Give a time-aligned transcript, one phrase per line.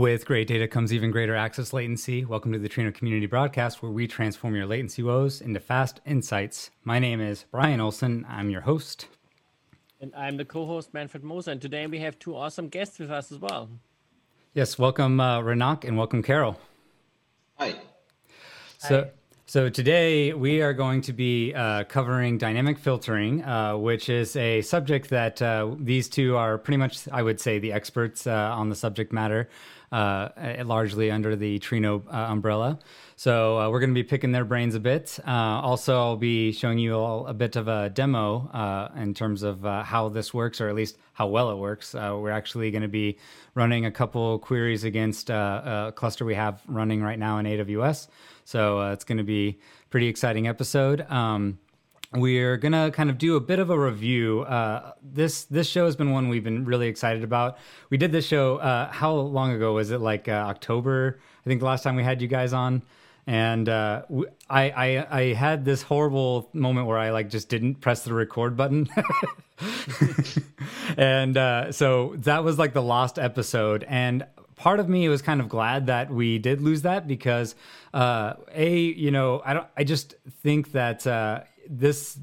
[0.00, 2.24] With great data comes even greater access latency.
[2.24, 6.70] Welcome to the Trino Community Broadcast, where we transform your latency woes into fast insights.
[6.84, 8.24] My name is Brian Olsen.
[8.26, 9.08] I'm your host.
[10.00, 11.50] And I'm the co host, Manfred Moser.
[11.50, 13.68] And today we have two awesome guests with us as well.
[14.54, 16.58] Yes, welcome, uh, Raunaq, and welcome, Karol.
[17.58, 17.74] Hi.
[18.78, 19.10] So, Hi.
[19.50, 24.62] So today we are going to be uh, covering dynamic filtering, uh, which is a
[24.62, 28.68] subject that uh, these two are pretty much, I would say, the experts uh, on
[28.68, 29.48] the subject matter,
[29.92, 32.78] Uh, eh, largely under the Trino uh, umbrella.
[33.16, 35.18] So uh, we're going to be picking their brains a bit.
[35.26, 39.62] Uh, also, I'll be showing you all a bit of a demo in terms of
[39.62, 41.92] how this works, or at least how well it works.
[41.94, 43.18] we're actually going to be
[43.56, 48.06] running a couple queries against a cluster we have running right now in AWS.
[48.50, 49.60] So uh, it's going to be
[49.90, 51.02] pretty exciting episode.
[51.08, 51.58] Um,
[52.12, 54.40] we're gonna kind of do a bit of a review.
[54.42, 57.58] Uh, this this show has been one we've been really excited about.
[57.88, 58.56] We did this show.
[58.56, 60.00] Uh, how long ago was it?
[60.00, 62.82] Like uh, October, I think the last time we had you guys on.
[63.26, 64.02] And uh,
[64.48, 68.56] I, I I had this horrible moment where I like just didn't press the record
[68.56, 68.88] button,
[70.96, 73.84] and uh, so that was like the lost episode.
[73.86, 77.54] And part of me was kind of glad that we did lose that because
[77.94, 82.18] uh, a you know I don't I just think that uh, this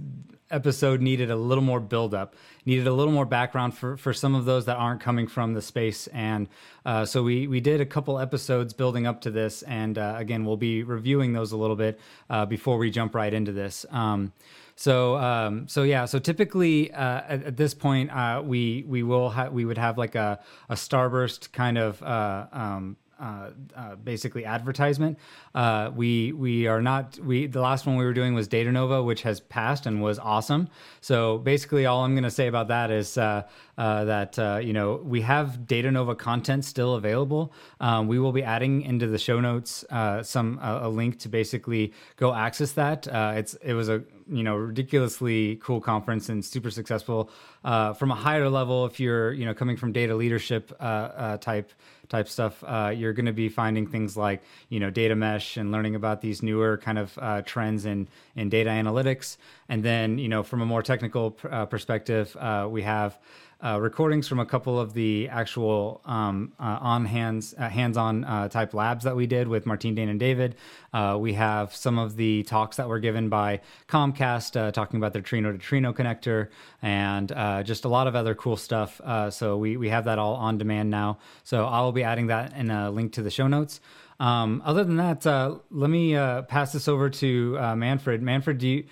[0.49, 4.35] episode needed a little more build up needed a little more background for for some
[4.35, 6.47] of those that aren't coming from the space and
[6.85, 10.45] uh, so we we did a couple episodes building up to this and uh, again
[10.45, 11.99] we'll be reviewing those a little bit
[12.29, 14.31] uh, before we jump right into this um,
[14.77, 16.05] so um, so yeah.
[16.05, 19.97] So typically uh, at, at, this point, uh, we we will ha- we would have
[19.97, 25.17] like a a starburst kind of uh, um, uh, uh, basically advertisement.
[25.55, 29.01] Uh, we we are not we the last one we were doing was Data Nova,
[29.01, 30.69] which has passed and was awesome.
[31.01, 33.43] So basically, all I'm going to say about that is uh,
[33.77, 37.53] uh, that you know we have Data Nova content still available.
[37.79, 39.83] Um, we will be adding into the show notes
[40.21, 43.07] some a link to basically go access that.
[43.07, 47.29] it's it was a you know ridiculously cool conference and super successful.
[47.63, 51.71] from a higher level, if you're you know coming from data leadership uh type
[52.09, 55.71] type stuff, uh, you're going to be finding things like you know data mesh and
[55.71, 59.37] learning about these newer kind of uh, trends in in data analytics.
[59.69, 63.17] And then you know from a more technical uh, perspective, uh, we have
[63.63, 68.47] uh, recordings from a couple of the actual um, uh, on hands uh, hands-on uh,
[68.47, 70.55] type labs that we did with Martine, Dain, and David.
[70.93, 75.13] Uh, we have some of the talks that were given by Comcast uh, talking about
[75.13, 76.49] their Trino to Trino connector
[76.81, 77.29] and
[77.65, 79.01] just a lot of other cool stuff.
[79.31, 81.17] so we we have that all on demand now.
[81.43, 83.79] So I will be adding that in a link to the show notes.
[84.19, 85.25] Um, other than that,
[85.71, 88.21] let me pass this over to Manfred.
[88.21, 88.83] Manfred, do you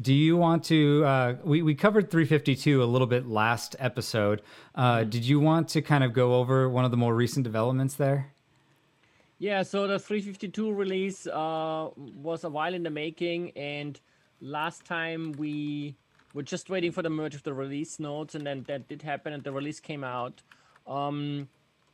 [0.00, 1.04] do you want to?
[1.04, 4.42] Uh, we we covered 352 a little bit last episode.
[4.74, 5.10] Uh, mm-hmm.
[5.10, 8.32] Did you want to kind of go over one of the more recent developments there?
[9.38, 14.00] Yeah, so the 352 release uh, was a while in the making, and
[14.40, 15.96] last time we
[16.32, 19.32] were just waiting for the merge of the release notes, and then that did happen,
[19.32, 20.42] and the release came out.
[20.86, 21.48] Um,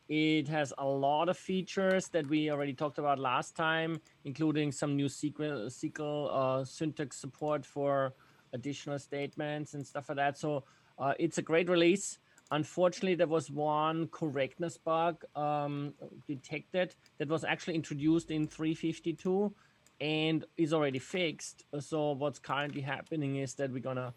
[0.08, 4.96] it has a lot of features that we already talked about last time, including some
[4.96, 8.14] new SQL, SQL uh, syntax support for
[8.54, 10.38] additional statements and stuff like that.
[10.38, 10.64] So
[10.98, 12.18] uh, it's a great release.
[12.50, 15.92] Unfortunately, there was one correctness bug um,
[16.26, 19.52] detected that was actually introduced in 352
[20.00, 21.64] and is already fixed.
[21.80, 24.14] So what's currently happening is that we're gonna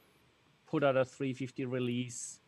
[0.67, 2.39] put out a 350 release,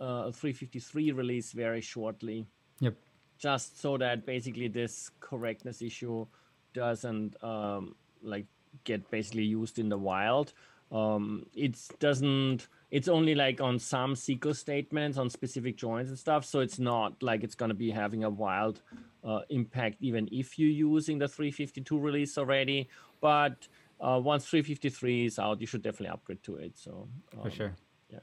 [0.00, 2.44] uh, a 353 release very shortly.
[2.80, 2.94] Yep.
[3.38, 6.26] Just so that basically this correctness issue
[6.74, 8.46] doesn't um, like
[8.84, 10.52] get basically used in the wild.
[10.90, 12.68] Um, it doesn't.
[12.90, 16.44] It's only like on some SQL statements on specific joins and stuff.
[16.44, 18.82] So it's not like it's going to be having a wild
[19.24, 22.88] uh, impact even if you're using the 352 release already.
[23.20, 23.68] But
[24.00, 26.72] uh, once 353 is out, you should definitely upgrade to it.
[26.76, 27.74] So um, for sure,
[28.10, 28.18] yeah.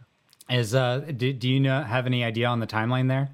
[0.49, 3.29] Is uh, do, do you know have any idea on the timeline there?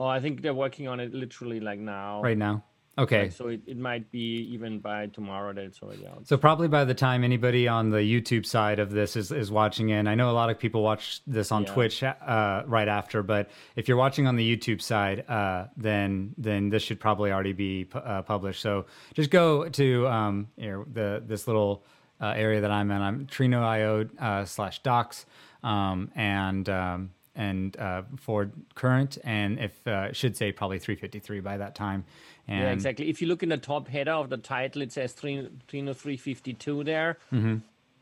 [0.00, 2.22] Oh, I think they're working on it literally like now.
[2.22, 2.64] Right now.
[2.98, 3.24] Okay.
[3.24, 6.26] Like, so it, it might be even by tomorrow that it's already out.
[6.26, 9.90] So probably by the time anybody on the YouTube side of this is, is watching
[9.90, 11.72] in, I know a lot of people watch this on yeah.
[11.72, 16.70] Twitch uh, right after, but if you're watching on the YouTube side, uh, then then
[16.70, 18.60] this should probably already be uh, published.
[18.60, 21.84] So just go to um, know, the this little
[22.20, 23.00] uh, area that I'm in.
[23.00, 25.26] I'm Trino.io uh, slash docs,
[25.62, 27.10] um, and um,
[27.40, 32.04] and uh, for current, and if uh, should say probably 353 by that time.
[32.46, 33.08] And yeah, exactly.
[33.08, 37.18] If you look in the top header of the title, it says Trino 352 there.
[37.32, 37.56] Mm-hmm.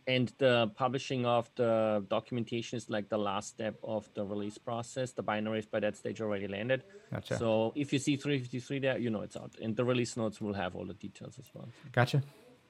[0.09, 5.13] and the publishing of the documentation is like the last step of the release process.
[5.13, 6.83] The binaries by that stage already landed.
[7.13, 7.37] Gotcha.
[7.37, 9.53] So if you see 353 there, you know it's out.
[9.63, 11.69] And the release notes will have all the details as well.
[11.93, 12.23] Gotcha.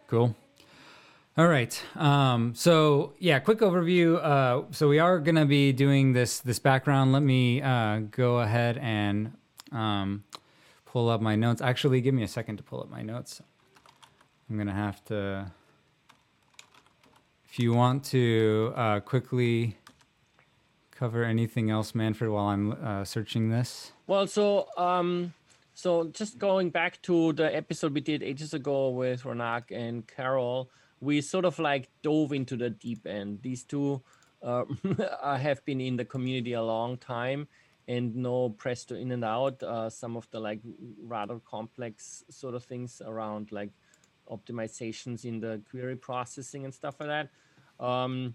[0.09, 0.35] Cool.
[1.39, 1.81] All right.
[1.95, 4.21] Um, so yeah, quick overview.
[4.21, 7.13] Uh, so we are to be doing this this background.
[7.13, 9.35] Let me uh, go ahead and
[9.71, 10.25] um,
[10.85, 11.63] pull up my notes.
[11.63, 13.41] Actually, give me a second to pull up my notes.
[14.51, 15.53] I'm to have to.
[17.49, 19.77] If you want to uh, quickly
[20.91, 23.93] cover anything else, Manfred, while I'm uh, searching this.
[24.09, 25.35] Well, so um,
[25.73, 30.69] so just going back to the episode we did ages ago with Raunaq and Karol,
[31.01, 33.41] we sort of like dove into the deep end.
[33.43, 34.03] These two
[34.43, 34.65] uh,
[35.23, 37.49] have been in the community a long time
[37.87, 39.63] and know Presto in and out.
[39.63, 40.61] Uh, some of the like
[41.03, 43.71] rather complex sort of things around like
[44.31, 47.85] optimizations in the query processing and stuff like that.
[47.85, 48.35] Um,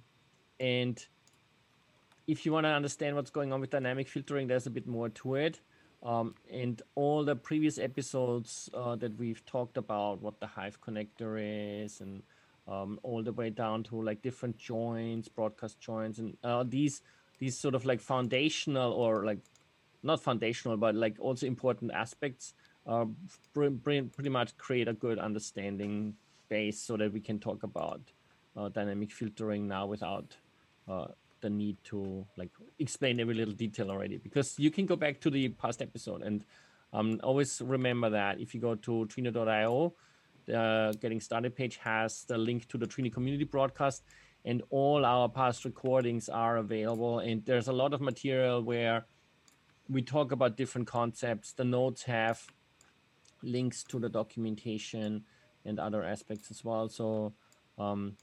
[0.59, 1.05] and
[2.27, 5.09] if you want to understand what's going on with dynamic filtering, there's a bit more
[5.09, 5.59] to it.
[6.01, 11.37] Um, and all the previous episodes uh, that we've talked about, what the Hive connector
[11.85, 12.23] is, and
[12.67, 17.01] um, all the way down to like different joins, broadcast joins, and uh, these
[17.39, 19.39] these sort of like foundational or like
[20.03, 22.53] not foundational, but like also important aspects
[22.85, 23.05] uh,
[23.53, 26.15] pretty much create a good understanding
[26.49, 28.01] base so that we can talk about
[28.57, 30.35] uh, dynamic filtering now without
[30.87, 31.07] uh,
[31.41, 34.17] the need to like explain every little detail already.
[34.17, 36.45] Because you can go back to the past episode and
[36.91, 39.93] um, always remember that if you go to trino.io
[40.45, 44.03] the getting started page has the link to the Trino community broadcast
[44.45, 49.05] and all our past recordings are available and there's a lot of material where
[49.89, 52.45] we talk about different concepts the notes have
[53.43, 55.23] links to the documentation
[55.65, 56.89] and other aspects as well.
[56.89, 57.33] So
[57.77, 58.15] um,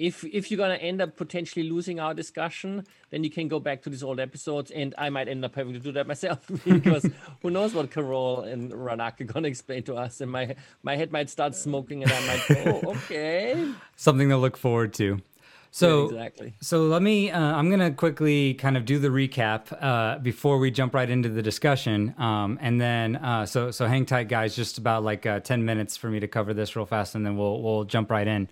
[0.00, 3.82] if if you're gonna end up potentially losing our discussion, then you can go back
[3.82, 7.06] to these old episodes, and I might end up having to do that myself because
[7.42, 11.12] who knows what Karol and Raunaq are gonna explain to us, and my my head
[11.12, 15.20] might start smoking, and I might go, oh, okay, something to look forward to.
[15.70, 16.54] So yeah, exactly.
[16.62, 17.30] So let me.
[17.30, 21.28] Uh, I'm gonna quickly kind of do the recap uh, before we jump right into
[21.28, 24.56] the discussion, um, and then uh, so so hang tight, guys.
[24.56, 27.36] Just about like uh, ten minutes for me to cover this real fast, and then
[27.36, 28.48] we'll we'll jump right in.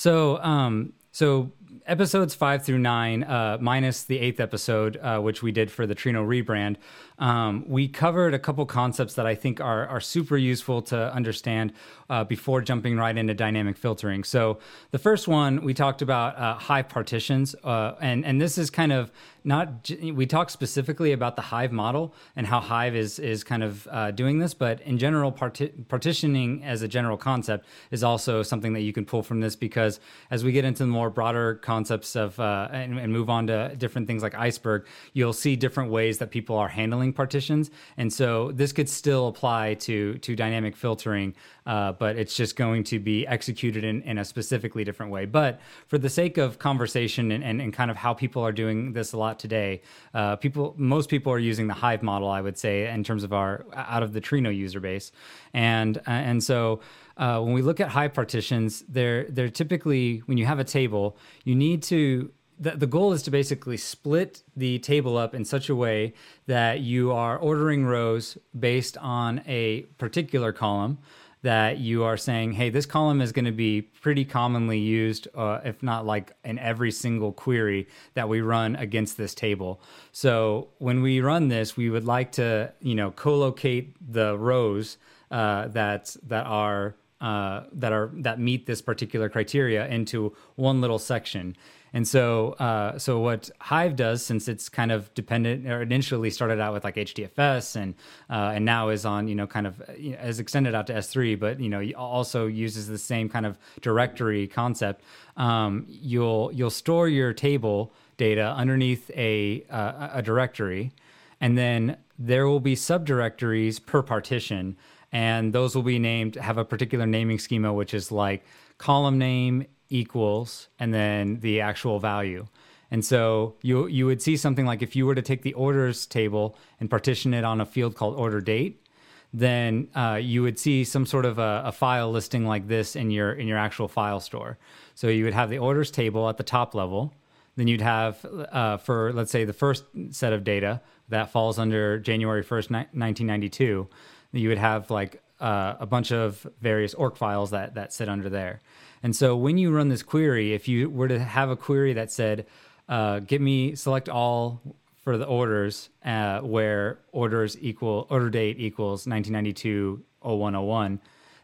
[0.00, 1.52] So um, so
[1.84, 5.94] episodes five through nine, uh, minus the eighth episode, uh, which we did for the
[5.94, 6.76] Trino rebrand,
[7.20, 11.72] um, we covered a couple concepts that I think are, are super useful to understand
[12.08, 14.24] uh, before jumping right into dynamic filtering.
[14.24, 14.58] So
[14.90, 18.90] the first one we talked about uh, Hive partitions, uh, and and this is kind
[18.90, 19.12] of
[19.44, 23.86] not we talked specifically about the Hive model and how Hive is is kind of
[23.90, 28.72] uh, doing this, but in general, parti- partitioning as a general concept is also something
[28.72, 30.00] that you can pull from this because
[30.30, 33.74] as we get into the more broader concepts of uh, and, and move on to
[33.76, 37.70] different things like Iceberg, you'll see different ways that people are handling partitions.
[37.96, 41.34] And so this could still apply to, to dynamic filtering,
[41.66, 45.26] uh, but it's just going to be executed in, in a specifically different way.
[45.26, 48.92] But for the sake of conversation and, and, and kind of how people are doing
[48.92, 49.82] this a lot today,
[50.14, 53.32] uh, people most people are using the Hive model, I would say, in terms of
[53.32, 55.12] our out of the Trino user base.
[55.54, 56.80] And, uh, and so
[57.16, 61.16] uh, when we look at Hive partitions, they're, they're typically, when you have a table,
[61.44, 65.70] you need to the, the goal is to basically split the table up in such
[65.70, 66.12] a way
[66.46, 70.98] that you are ordering rows based on a particular column
[71.42, 75.60] that you are saying, hey, this column is going to be pretty commonly used, uh,
[75.64, 79.80] if not like in every single query that we run against this table.
[80.12, 84.98] So when we run this, we would like to, you know, co-locate the rows
[85.30, 90.98] uh, that that are uh, that are that meet this particular criteria into one little
[90.98, 91.56] section.
[91.92, 96.60] And so, uh, so what Hive does, since it's kind of dependent, or initially started
[96.60, 97.94] out with like HDFS, and
[98.28, 100.94] uh, and now is on, you know, kind of you know, has extended out to
[100.94, 105.02] S3, but you know, also uses the same kind of directory concept.
[105.36, 110.92] Um, you'll you'll store your table data underneath a uh, a directory,
[111.40, 114.76] and then there will be subdirectories per partition,
[115.10, 118.44] and those will be named have a particular naming schema, which is like
[118.78, 122.46] column name equals and then the actual value.
[122.90, 126.06] And so you you would see something like if you were to take the orders
[126.06, 128.84] table and partition it on a field called order date,
[129.32, 133.10] then uh, you would see some sort of a, a, file listing like this in
[133.10, 134.58] your in your actual file store.
[134.94, 137.14] So you would have the orders table at the top level.
[137.54, 141.98] Then you'd have uh, for let's say the first set of data that falls under
[141.98, 143.88] January first, 1992.
[144.32, 148.28] You would have like uh, a bunch of various orc files that that sit under
[148.28, 148.60] there.
[149.02, 152.10] And so when you run this query, if you were to have a query that
[152.10, 152.46] said,
[152.88, 154.60] uh, "Get me select all
[155.02, 161.00] for the orders uh, where orders equal order date equals 1992 0101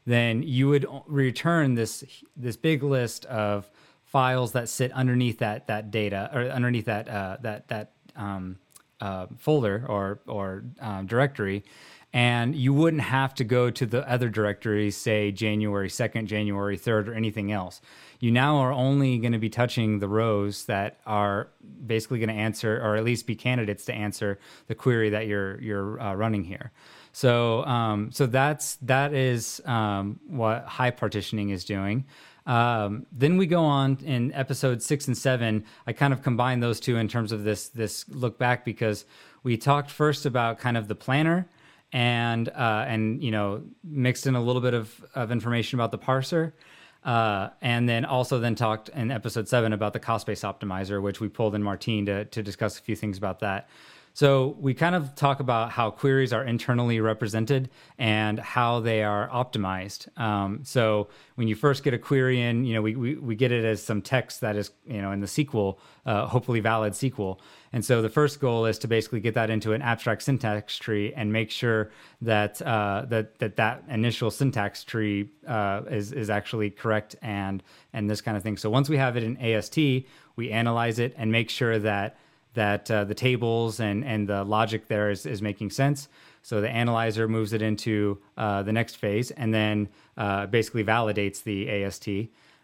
[0.07, 2.05] then you would return this
[2.37, 3.69] this big list of
[4.05, 8.57] files that sit underneath that that data or underneath that uh, that that um,
[9.01, 11.65] uh, folder or or um, directory,
[12.17, 17.11] and you wouldn't have to go to the other directories, say January second, January third,
[17.11, 17.83] or anything else.
[18.21, 21.49] You now are only going to be touching the rows that are
[21.85, 25.61] basically going to answer, or at least be candidates to answer the query that you're
[25.61, 26.73] you're uh, running here.
[27.13, 32.07] So um, so that's that is um, what Hive partitioning is doing.
[32.47, 35.67] Um, then we go on in episode six and seven.
[35.87, 39.05] I kind of combine those two in terms of this this look back because
[39.43, 41.47] we talked first about kind of the planner
[41.93, 45.99] and uh, and you know mixed in a little bit of, of information about the
[45.99, 46.53] parser.
[47.05, 51.21] Uh, and then also then talked in episode seven about the cost base optimizer, which
[51.21, 53.69] we pulled in Martine to, to discuss a few things about that.
[54.17, 59.29] So we kind of talk about how queries are internally represented and how they are
[59.29, 60.09] optimized.
[60.19, 63.53] Um, so when you first get a query in, you know, we, we, we get
[63.53, 65.77] it as some text that is, you know, in the SQL,
[66.07, 67.39] uh, hopefully valid SQL.
[67.77, 71.13] And so the first goal is to basically get that into an abstract syntax tree
[71.15, 71.91] and make sure
[72.23, 78.09] that uh, that, that that initial syntax tree uh, is is actually correct and and
[78.09, 78.57] this kind of thing.
[78.57, 79.77] So once we have it in AST,
[80.37, 82.17] we analyze it and make sure that
[82.55, 86.09] that uh, the tables and, and the logic there is, is making sense.
[86.41, 91.43] So the analyzer moves it into uh, the next phase and then uh, basically validates
[91.43, 92.09] the AST.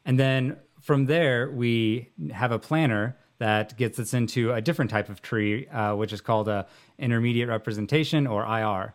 [0.06, 5.08] And then from there, we have a planner that gets us into a different type
[5.08, 6.64] of tree, uh, which is called a
[6.96, 8.94] intermediate representation or IR.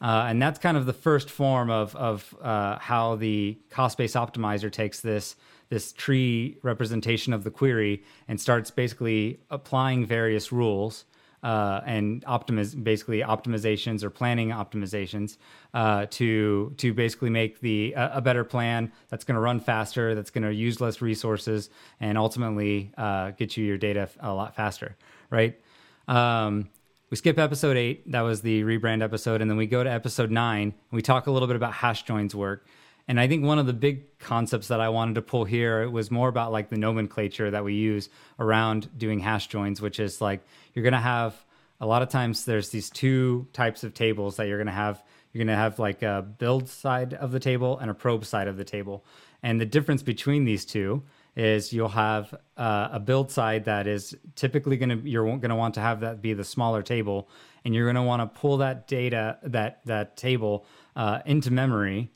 [0.00, 4.12] Uh, and that's kind of the first form of, of uh, how the cost base
[4.12, 5.34] optimizer takes this
[5.70, 11.04] this tree representation of the query and starts basically applying various rules
[11.42, 15.36] uh, and optimiz- basically optimizations or planning optimizations
[15.74, 20.14] uh, to to basically make the uh, a better plan that's going to run faster,
[20.14, 21.70] that's going to use less resources,
[22.00, 24.96] and ultimately uh, get you your data a lot faster,
[25.30, 25.58] right?
[26.08, 26.68] Um,
[27.10, 30.30] we skip episode eight, that was the rebrand episode, and then we go to episode
[30.30, 30.68] nine.
[30.68, 32.66] And we talk a little bit about hash joins work.
[33.10, 35.90] And I think one of the big concepts that I wanted to pull here it
[35.90, 40.20] was more about like the nomenclature that we use around doing hash joins, which is
[40.20, 41.34] like you're going to have
[41.80, 45.02] a lot of times there's these two types of tables that you're going to have.
[45.32, 48.46] You're going to have like a build side of the table and a probe side
[48.46, 49.04] of the table.
[49.42, 51.02] And the difference between these two
[51.34, 55.56] is you'll have uh, a build side that is typically going to you're going to
[55.56, 57.28] want to have that be the smaller table
[57.64, 60.64] and you're going to want to pull that data that that table
[60.94, 62.08] uh, into memory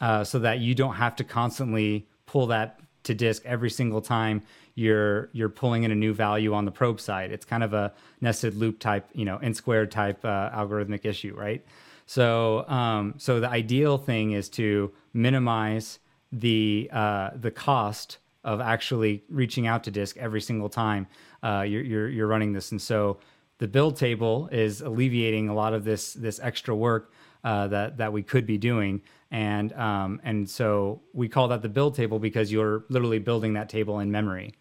[0.00, 4.42] uh, so that you don't have to constantly pull that to disk every single time
[4.74, 7.32] you're you're pulling in a new value on the probe side.
[7.32, 11.34] It's kind of a nested loop type, you know, n squared type uh, algorithmic issue,
[11.34, 11.64] right?
[12.06, 15.98] So um, so the ideal thing is to minimize
[16.30, 21.08] the uh, the cost of actually reaching out to disk every single time
[21.42, 23.18] uh, you're, you're you're running this, and so
[23.58, 27.12] the build table is alleviating a lot of this this extra work
[27.42, 31.68] uh, that that we could be doing and um, and so we call that the
[31.68, 34.54] build table because you're literally building that table in memory.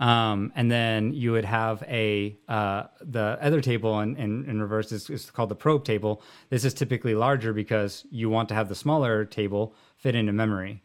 [0.00, 4.90] Um, and then you would have a uh, the other table in, in, in reverse
[4.90, 6.22] is, is, called the probe table.
[6.50, 10.82] This is typically larger because you want to have the smaller table fit into memory.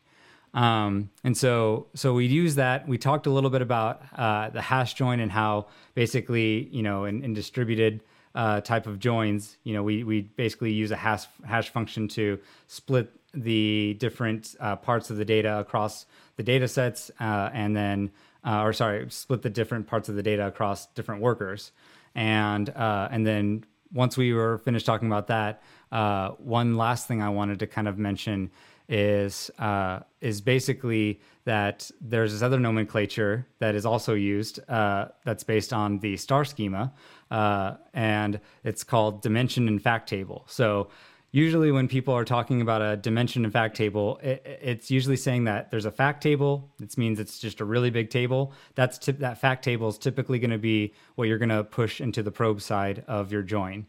[0.54, 2.88] Um, and so so we use that.
[2.88, 7.06] We talked a little bit about uh, the hash join and how basically you know
[7.06, 8.02] in, in distributed
[8.38, 12.38] uh, type of joins, you know, we, we basically use a hash, hash function to
[12.68, 18.12] split the different uh, parts of the data across the data sets uh, and then,
[18.46, 21.72] uh, or sorry, split the different parts of the data across different workers.
[22.14, 27.24] And, uh, and then once we were finished talking about that, uh, one last thing
[27.24, 28.52] I wanted to kind of mention
[28.90, 35.44] is uh, is basically that there's this other nomenclature that is also used uh, that's
[35.44, 36.94] based on the star schema,
[37.32, 40.44] uh, and it's called dimension and fact table.
[40.48, 40.90] So
[41.32, 45.44] usually when people are talking about a dimension and fact table, it, it's usually saying
[45.46, 46.70] that there's a fact table.
[46.80, 48.54] This means it's just a really big table.
[48.76, 52.00] That's t- that fact table is typically going to be what you're going to push
[52.00, 53.86] into the probe side of your join.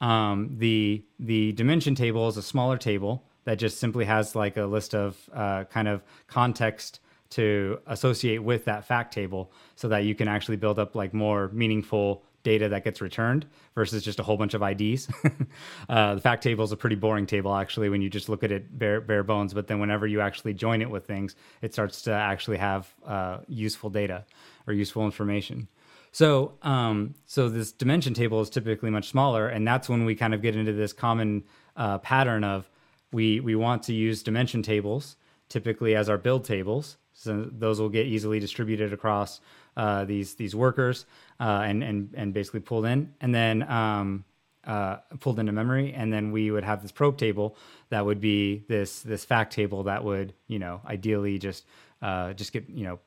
[0.00, 4.64] Um, the the dimension table is a smaller table that just simply has like a
[4.64, 10.14] list of uh, kind of context to associate with that fact table so that you
[10.14, 14.36] can actually build up like more meaningful data that gets returned versus just a whole
[14.36, 15.08] bunch of IDs.
[15.88, 18.52] uh, the fact table is a pretty boring table actually when you just look at
[18.52, 22.02] it bare, bare bones, but then whenever you actually join it with things, it starts
[22.02, 24.24] to actually have uh, useful data
[24.66, 25.66] or useful information.
[26.12, 30.32] So, um, so this dimension table is typically much smaller, and that's when we kind
[30.32, 31.42] of get into this common
[31.76, 32.70] uh, pattern of
[33.14, 35.16] we we want to use dimension tables
[35.48, 36.96] typically as our build tables.
[37.12, 39.40] So those will get easily distributed across
[39.76, 41.06] uh, these these workers
[41.40, 44.24] uh, and and and basically pulled in, and then um,
[44.66, 47.56] uh, pulled into memory, and then we would have this probe table
[47.90, 51.64] that would be this this fact table that would you know ideally just
[52.02, 52.98] uh, just get you know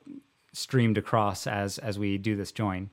[0.52, 2.90] streamed across as as we do this join.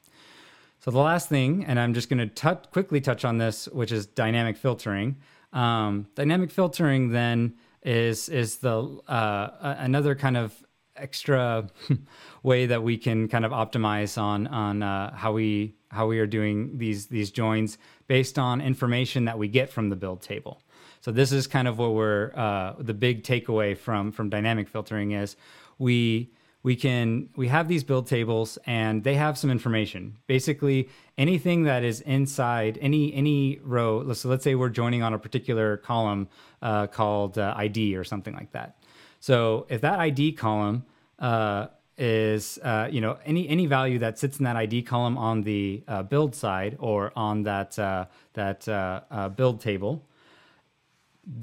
[0.79, 4.05] So the last thing, and I'm just going to quickly touch on this, which is
[4.05, 5.15] dynamic filtering.
[5.55, 10.53] Um, dynamic filtering then is is the uh, another kind of
[10.97, 11.67] extra
[12.43, 16.27] way that we can kind of optimize on on uh, how we how we are
[16.27, 20.61] doing these these joins based on information that we get from the build table.
[20.99, 25.11] So this is kind of what we're uh, the big takeaway from from dynamic filtering
[25.11, 25.37] is
[25.79, 26.33] we
[26.65, 30.17] we can we have these build tables and they have some information.
[30.25, 35.19] Basically anything that is inside any any row so let's say we're joining on a
[35.19, 36.27] particular column
[36.63, 38.77] uh, called uh, id or something like that.
[39.19, 40.85] So if that id column
[41.19, 41.67] uh,
[41.99, 45.83] is uh, you know any any value that sits in that id column on the
[45.87, 48.65] uh, build side or on that uh, that
[49.35, 50.03] build table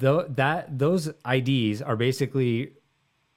[0.01, 2.73] th- that those ids are basically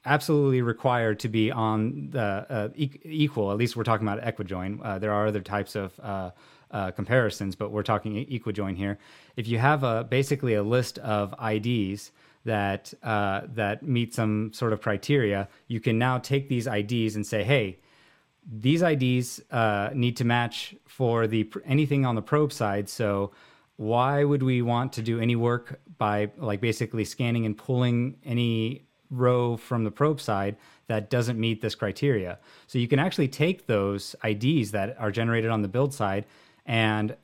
[0.06, 3.52] absolutely required to be on the uh, e- equal.
[3.52, 4.80] At least we're talking about equijoin.
[4.84, 6.32] Uh, there are other types of uh,
[6.72, 8.98] uh comparisons, but we're talking equijoin here.
[9.36, 12.12] If you have a basically a list of IDs
[12.46, 17.26] that uh, that meet some sort of criteria, you can now take these IDs and
[17.26, 17.80] say, hey.
[18.48, 22.88] These IDs uh, need to match for the anything on the probe side.
[22.88, 23.32] So,
[23.78, 28.86] why would we want to do any work by like basically scanning and pulling any
[29.16, 30.56] row from the probe side
[30.88, 32.38] that doesn't meet this criteria.
[32.68, 36.26] So you can actually take those IDs that are generated on the build side
[36.66, 37.16] and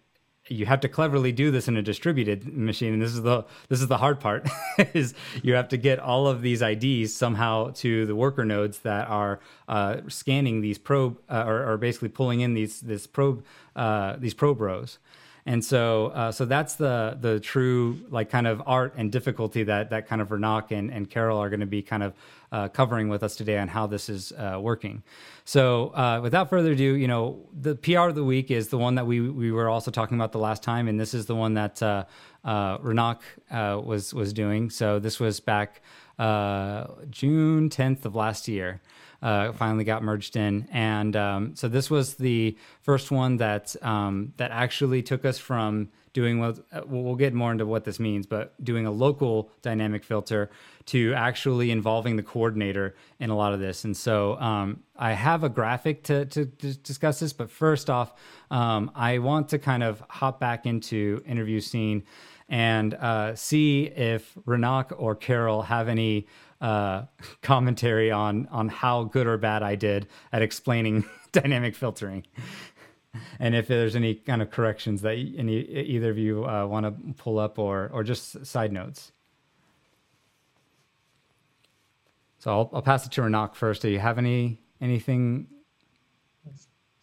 [0.47, 3.79] you have to cleverly do this in a distributed machine and this is the this
[3.79, 4.49] is the hard part
[4.93, 9.07] is you have to get all of these IDs somehow to the worker nodes that
[9.07, 14.15] are uh, scanning these probe uh, or, or, basically pulling in these this probe uh,
[14.17, 14.97] these probe rows
[15.45, 19.89] and so uh, so that's the the true like kind of art and difficulty that
[19.89, 22.13] that kind of Raunaq and, and Karol are going to be kind of
[22.51, 25.03] uh, covering with us today on how this is uh, working.
[25.45, 28.95] So uh, without further ado, you know the PR of the week is the one
[28.95, 31.55] that we we were also talking about the last time, and this is the one
[31.55, 32.05] that uh,
[32.45, 33.19] uh, Raunaq
[33.83, 34.69] was was doing.
[34.69, 35.81] So this was back
[36.19, 38.79] June 10th of last year
[39.21, 40.67] uh, finally got merged in.
[40.71, 45.89] And um, so this was the first one that um, that actually took us from
[46.13, 50.03] doing what uh, we'll get more into what this means, but doing a local dynamic
[50.03, 50.49] filter
[50.85, 53.85] to actually involving the coordinator in a lot of this.
[53.85, 58.13] And so um, I have a graphic to, to, to, discuss this, but first off,
[58.49, 62.03] um, I want to kind of hop back into interview scene
[62.49, 66.27] and uh, see if Raunaq or Karol have any
[66.61, 67.05] uh,
[67.41, 72.25] commentary on on how good or bad I did at explaining dynamic filtering,
[73.39, 77.13] and if there's any kind of corrections that any either of you uh, want to
[77.15, 79.11] pull up or or just side notes.
[82.39, 83.83] So I'll, I'll pass it to Raunaq first.
[83.83, 85.47] Do you have any anything?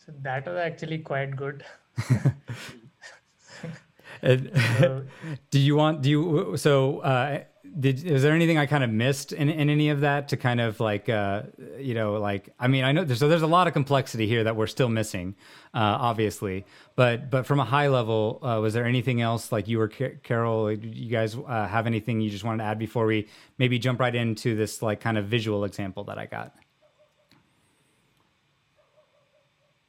[0.05, 1.64] So that was actually quite good.
[4.23, 5.05] so,
[5.51, 7.44] do you want do you so uh,
[7.78, 10.61] did is there anything I kind of missed in, in any of that to kind
[10.61, 11.42] of like uh,
[11.78, 14.44] you know like I mean I know there's, so there's a lot of complexity here
[14.44, 15.35] that we're still missing
[15.74, 16.64] uh, obviously
[16.96, 20.72] but but from a high level uh, was there anything else like you or Karol
[20.72, 23.28] you guys uh, have anything you just wanted to add before we
[23.59, 26.54] maybe jump right into this like kind of visual example that I got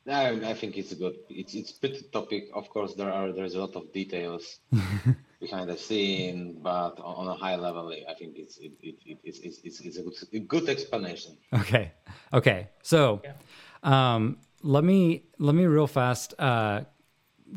[0.08, 1.18] I, I think it's a good.
[1.30, 2.50] It's it's pretty topic.
[2.56, 4.60] Of course, there are there's a lot of details
[5.40, 9.40] behind the scene, but on, a high level, I think it's it, it, it it's,
[9.40, 11.38] it's it's a good a good explanation.
[11.54, 11.92] Okay,
[12.34, 12.70] okay.
[12.84, 13.34] So, yeah.
[13.84, 16.82] um, let me let me real fast uh,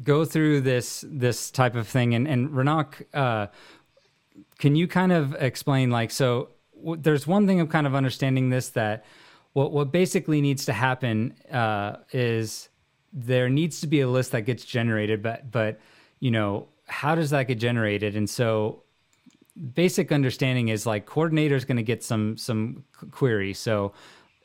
[0.03, 3.47] go through this this type of thing, and and Raunaq, uh,
[4.59, 6.51] can you kind of explain like so?
[6.77, 9.05] W- there's one thing of kind of understanding this that
[9.53, 12.69] what what basically needs to happen uh, is
[13.13, 15.81] there needs to be a list that gets generated, but but
[16.21, 18.17] you know how does that get generated?
[18.17, 18.83] And so
[19.75, 23.55] basic understanding is like coordinator is going to get some some query.
[23.55, 23.93] So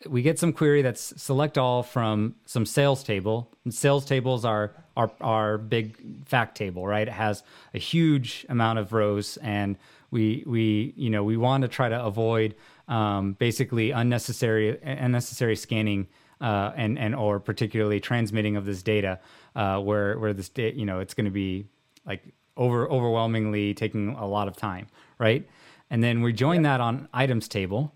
[0.07, 3.51] we get some query that's select all from some sales table.
[3.63, 7.07] And sales tables are our our big fact table, right?
[7.07, 9.77] It has a huge amount of rows, and
[10.11, 12.55] we we you know we want to try to avoid
[12.87, 16.07] um, basically unnecessary unnecessary scanning
[16.41, 19.19] uh, and and or particularly transmitting of this data
[19.55, 21.65] uh, where where this da- you know it's going to be
[22.07, 22.23] like
[22.55, 24.87] over overwhelmingly taking a lot of time,
[25.19, 25.47] right?
[25.89, 27.93] And then we join that on items table.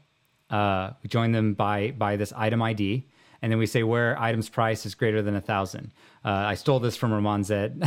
[0.49, 3.07] Uh, we join them by by this item ID,
[3.41, 5.91] and then we say where items price is greater than a thousand.
[6.23, 7.83] Uh, I stole this from Roman Zeyde,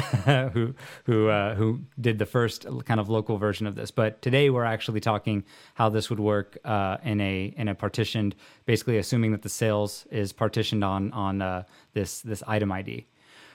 [0.52, 3.90] who who uh, who did the first kind of local version of this.
[3.90, 8.34] But today we're actually talking how this would work uh, in a in a partitioned,
[8.66, 13.06] basically assuming that the sales is partitioned on on uh, this this item ID.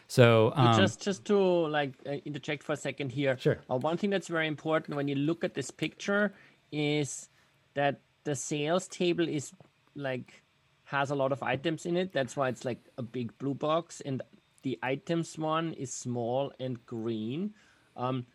[0.10, 3.38] So um, just just to like uh, interject for a second here.
[3.38, 3.60] Sure.
[3.70, 6.34] Uh, one thing that's very important when you look at this picture
[6.72, 7.30] is
[7.76, 9.54] that the sales table is
[9.94, 10.42] like
[10.86, 12.12] has a lot of items in it.
[12.12, 14.24] That's why it's like a big blue box, and
[14.64, 17.54] the items one is small and green.
[17.96, 18.26] Um,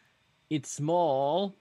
[0.51, 1.57] it's small,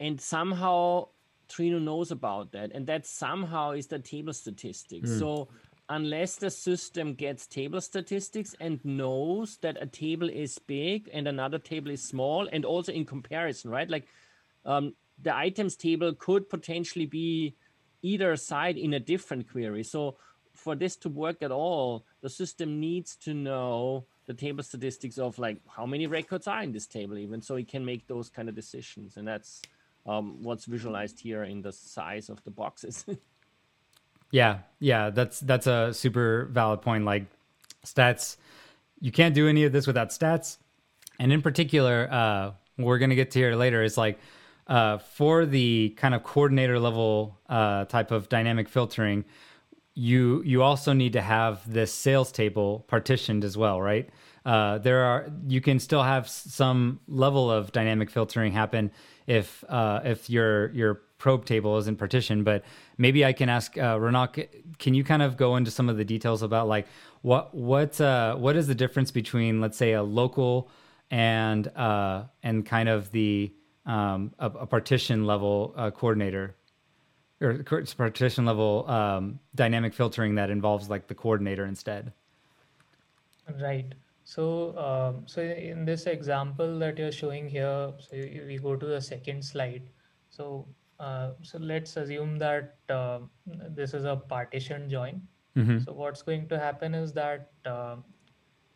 [0.00, 1.08] and somehow
[1.48, 5.18] Trino knows about that, and that somehow is the table statistics.
[5.18, 5.48] So
[5.88, 11.58] unless the system gets table statistics and knows that a table is big and another
[11.58, 13.88] table is small, and also in comparison, right?
[13.88, 14.06] Like
[14.64, 17.54] um, the items table could potentially be
[18.02, 19.82] either side in a different query.
[19.82, 20.16] So
[20.54, 25.38] for this to work at all, the system needs to know the table statistics of
[25.38, 28.48] like how many records are in this table, even so it can make those kind
[28.48, 29.16] of decisions.
[29.16, 29.62] And that's
[30.04, 33.04] um, what's visualized here in the size of the boxes.
[34.36, 37.06] Yeah, yeah, that's that's a super valid point.
[37.06, 37.24] Like
[37.86, 38.36] stats,
[39.00, 40.58] you can't do any of this without stats,
[41.18, 43.82] and in particular, uh, we're gonna get to here later.
[43.82, 44.18] Is like
[44.66, 49.24] uh, for the kind of coordinator level uh, type of dynamic filtering,
[49.94, 54.10] you you also need to have this sales table partitioned as well, right?
[54.44, 58.90] Uh, there are you can still have some level of dynamic filtering happen
[59.26, 62.44] if uh, if your your probe table isn't partitioned.
[62.44, 62.64] But
[62.98, 64.48] maybe I can ask uh, Raunaq,
[64.78, 66.86] can you kind of go into some of the details about like
[67.22, 70.70] what what uh, what is the difference between let's say a local
[71.10, 73.52] and uh, and kind of the
[73.84, 76.56] um, a, a partition level uh, coordinator
[77.40, 77.62] or
[77.96, 82.12] partition level um, dynamic filtering that involves like the coordinator instead.
[83.60, 83.94] Right.
[84.24, 89.00] So, um, so in this example that you're showing here, so we go to the
[89.00, 89.82] second slide.
[90.30, 90.66] So,
[91.00, 93.20] uh, so let's assume that uh,
[93.70, 95.22] this is a partition join.
[95.78, 97.96] So what's going to happen is that uh,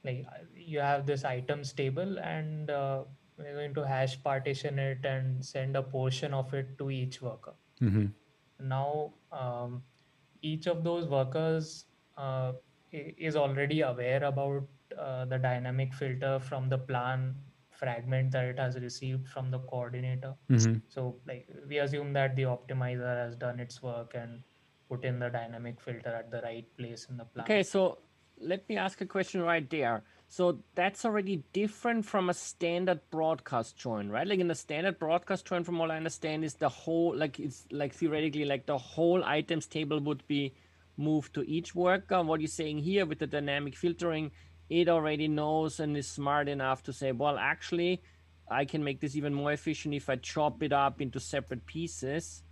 [0.04, 3.04] like you have this items table and uh,
[3.38, 7.54] we're going to hash partition it and send a portion of it to each worker.
[8.60, 9.82] Now, um,
[10.42, 12.52] each of those workers uh,
[12.92, 17.34] is already aware about uh, the dynamic filter from the plan
[17.80, 20.34] fragment that it has received from the coordinator.
[20.50, 20.74] Mm-hmm.
[20.88, 24.42] So, like, we assume that the optimizer has done its work and
[24.88, 27.44] put in the dynamic filter at the right place in the plan.
[27.44, 27.98] Okay, so
[28.40, 30.02] let me ask a question right there.
[30.28, 34.26] So that's already different from a standard broadcast join, right?
[34.26, 37.66] Like in a standard broadcast join, from all I understand, is the whole like it's
[37.72, 40.54] like theoretically like the whole items table would be
[40.96, 42.22] moved to each worker.
[42.22, 44.30] What you're saying here with the dynamic filtering,
[44.70, 48.00] it already knows and is smart enough to say, well, actually,
[48.48, 52.42] I can make this even more efficient if I chop it up into separate pieces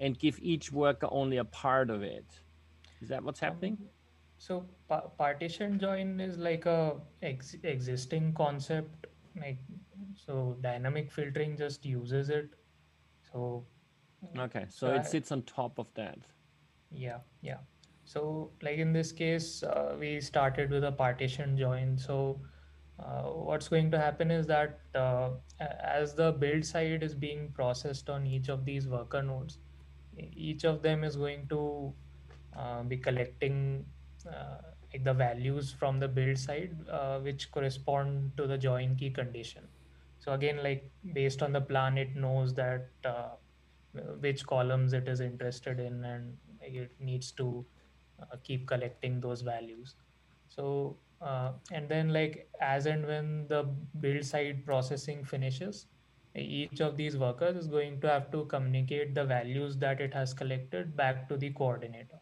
[0.00, 2.24] and give each worker only a part of it.
[3.02, 3.76] Is that what's happening?
[4.38, 9.06] So pa- partition join is like a ex- existing concept.
[9.36, 9.58] Like
[10.14, 12.50] so, dynamic filtering just uses it.
[13.32, 13.64] So
[14.38, 16.18] Okay, so So I- it sits on top of that.
[16.90, 17.58] yeah, yeah.
[18.04, 21.98] So like in this case, uh, we started with a partition join.
[21.98, 22.40] So
[22.98, 28.10] uh, what's going to happen is that uh, as the build side is being processed
[28.10, 29.58] on each of these worker nodes,
[30.16, 31.92] each of them is going to
[32.56, 33.84] uh, be collecting
[34.28, 34.58] uh,
[34.92, 39.64] like the values from the build side, uh, which correspond to the join key condition.
[40.20, 42.88] So again, like based on the plan, it knows that
[44.20, 47.64] which columns it is interested in, and it needs to
[48.42, 49.96] keep collecting those values.
[50.48, 53.64] So uh, and then like as and when the
[54.00, 55.86] build side processing finishes,
[56.34, 60.34] each of these workers is going to have to communicate the values that it has
[60.34, 62.20] collected back to the coordinator.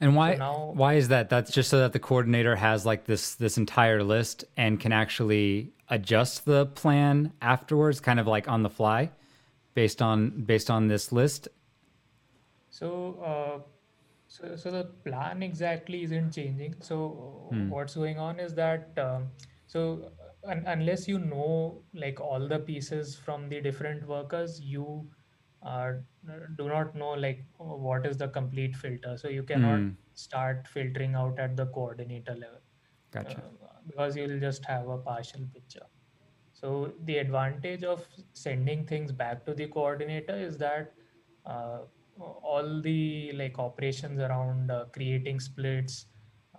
[0.00, 1.30] And why now- why is that?
[1.30, 5.72] That's just so that the coordinator has like this this entire list and can actually
[5.88, 9.10] adjust the plan afterwards, kind of like on the fly,
[9.74, 11.48] based on based on this list.
[12.70, 13.71] So, uh,
[14.32, 16.80] So, so the plan exactly isn't changing.
[16.82, 19.30] So what's going on is that um,
[19.66, 20.12] so
[20.44, 25.10] un unless you know like all the pieces from the different workers, you
[25.62, 25.92] uh,
[26.56, 29.16] do not know like what is the complete filter.
[29.18, 32.60] So you cannot Mm, start filtering out at the coordinator level
[33.10, 33.42] gotcha.
[33.64, 35.86] uh, because you'll just have a partial picture.
[36.52, 40.94] So the advantage of sending things back to the coordinator is that
[41.44, 41.80] uh,
[42.18, 46.06] all the like operations around uh, creating splits,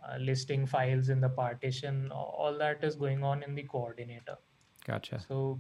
[0.04, 4.38] uh, listing files in the partition, all that is going on in the coordinator.
[4.86, 5.20] Gotcha.
[5.28, 5.60] So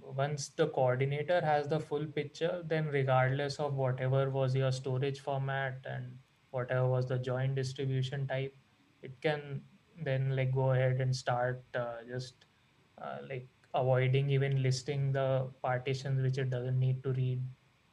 [0.00, 5.78] once the coordinator has the full picture, then regardless of whatever was your storage format
[5.84, 6.18] and
[6.50, 8.54] whatever was the join distribution type,
[9.02, 9.62] it can
[10.02, 12.44] then like go ahead and start uh, just
[13.02, 17.42] uh, like avoiding even listing the partitions which it doesn't need to read.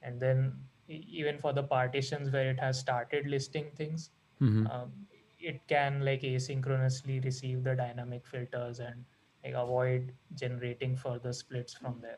[0.01, 0.53] And then
[0.87, 4.91] even for the partitions where it has started listing things, hmm um,
[5.39, 9.05] it can like asynchronously receive the dynamic filters and
[9.43, 12.17] like avoid generating further splits from there.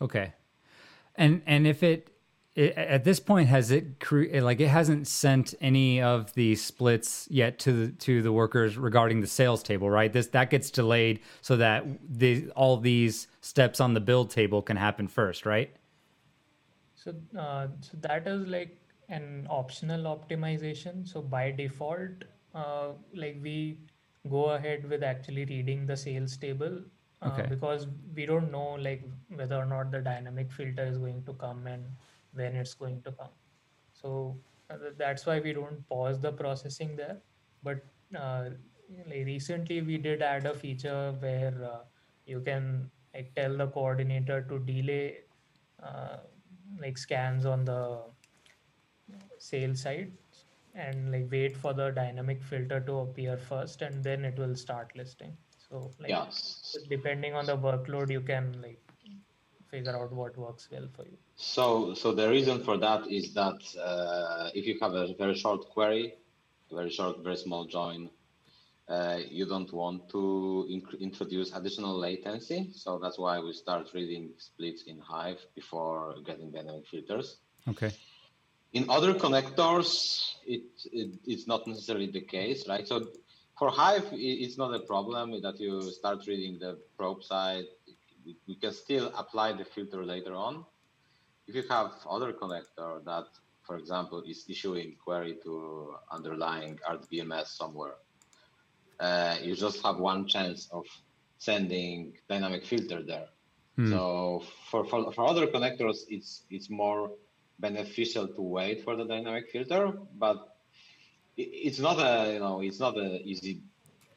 [0.00, 0.32] Okay.
[1.16, 2.10] And and if it,
[2.54, 7.26] it at this point has it cre- like it hasn't sent any of the splits
[7.30, 10.12] yet to the to the workers regarding the sales table, right?
[10.12, 14.76] This that gets delayed so that the all these steps on the build table can
[14.76, 15.74] happen first, right?
[17.06, 21.06] So, uh, so that is like an optional optimization.
[21.08, 23.78] So by default, uh, like we
[24.28, 26.80] go ahead with actually reading the sales table
[27.22, 27.46] uh, Okay.
[27.48, 31.66] because we don't know like whether or not the dynamic filter is going to come
[31.68, 31.84] and
[32.32, 33.30] when it's going to come.
[33.92, 34.40] So
[34.70, 37.18] uh, that's why we don't pause the processing there.
[37.62, 37.84] But
[38.18, 38.50] uh,
[39.08, 41.84] like recently we did add a feature where uh,
[42.26, 45.18] you can like tell the coordinator to delay
[45.82, 46.18] uh,
[46.80, 48.02] like scans on the
[49.38, 50.12] sales side
[50.74, 54.94] and like wait for the dynamic filter to appear first and then it will start
[54.96, 55.36] listing.
[55.68, 56.26] So like Yeah.
[56.88, 58.82] depending on the workload you can like
[59.70, 61.18] figure out what works well for you.
[61.36, 65.68] So, so the reason for that is that uh, if you have a very short
[65.70, 66.14] query,
[66.72, 68.10] very short, very small join,
[68.88, 72.70] uh, you don't want to inc- introduce additional latency.
[72.72, 77.38] So that's why we start reading splits in Hive before getting dynamic filters.
[77.68, 77.92] Okay.
[78.72, 82.86] In other connectors, it, it it's not necessarily the case, right?
[82.86, 83.06] So
[83.58, 87.64] for Hive, it's not a problem that you start reading the probe side.
[88.24, 90.64] We- We can still apply the filter later on.
[91.46, 93.28] If you have other connector that,
[93.66, 95.52] for example, is issuing query to
[96.10, 97.96] underlying RDBMS somewhere,
[99.00, 100.84] uh, you just have one chance of
[101.38, 103.26] sending dynamic filter there.
[103.76, 103.90] Hmm.
[103.90, 107.10] So for, for for other connectors, it's it's more
[107.58, 110.38] beneficial to wait for the dynamic filter, but
[111.36, 113.62] it, it's not a you know it's not a easy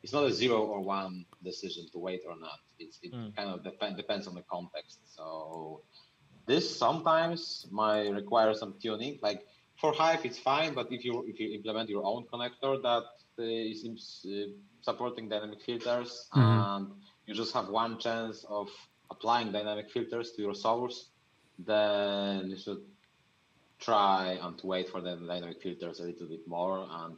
[0.03, 2.59] it's not a zero or one decision to wait or not.
[2.79, 3.35] It's it Mm.
[3.35, 4.99] kind of depend, depends on the context.
[5.15, 5.81] So
[6.47, 9.19] this sometimes might require some tuning.
[9.21, 9.41] Like
[9.79, 13.03] for Hive, it's fine, but if you if you implement your own connector that
[13.39, 14.47] uh, is uh,
[14.81, 16.77] supporting dynamic filters Mhm.
[16.77, 16.87] and
[17.25, 18.69] you just have one chance of
[19.11, 21.09] applying dynamic filters to your source,
[21.57, 22.83] then you should
[23.79, 27.17] try and wait for the dynamic filters a little bit more and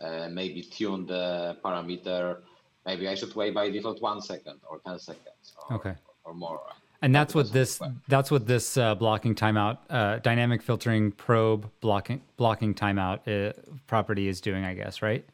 [0.00, 2.42] uh, maybe tune the parameter.
[2.84, 5.94] Maybe I should wait by default one second or 10 seconds or, Okay.
[6.24, 6.60] or more.
[7.02, 12.22] And that's what this that's what this uh, blocking timeout uh, dynamic filtering probe blocking
[12.36, 13.52] blocking timeout uh,
[13.86, 15.24] property is doing, I guess, right?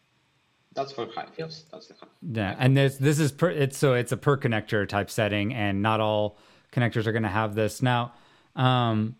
[0.75, 1.31] That's for Hive.
[1.37, 2.09] Yes, that's the Hive.
[2.23, 5.83] Yeah, and this this is per, it's so it's a per connector type setting, and
[5.83, 6.39] not all
[6.73, 7.83] connectors are going to have this.
[7.83, 8.13] Now,
[8.57, 9.17] um,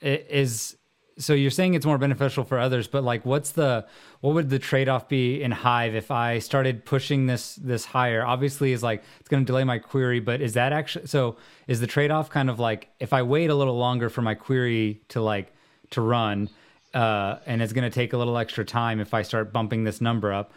[0.00, 0.76] it is
[1.18, 3.86] so you're saying it's more beneficial for others, but like, what's the
[4.20, 8.24] what would the trade off be in Hive if I started pushing this this higher?
[8.24, 11.36] Obviously, is like it's going to delay my query, but is that actually so?
[11.66, 14.34] Is the trade off kind of like if I wait a little longer for my
[14.34, 15.52] query to like
[15.90, 16.48] to run,
[16.92, 20.00] uh, and it's going to take a little extra time if I start bumping this
[20.00, 20.52] number up?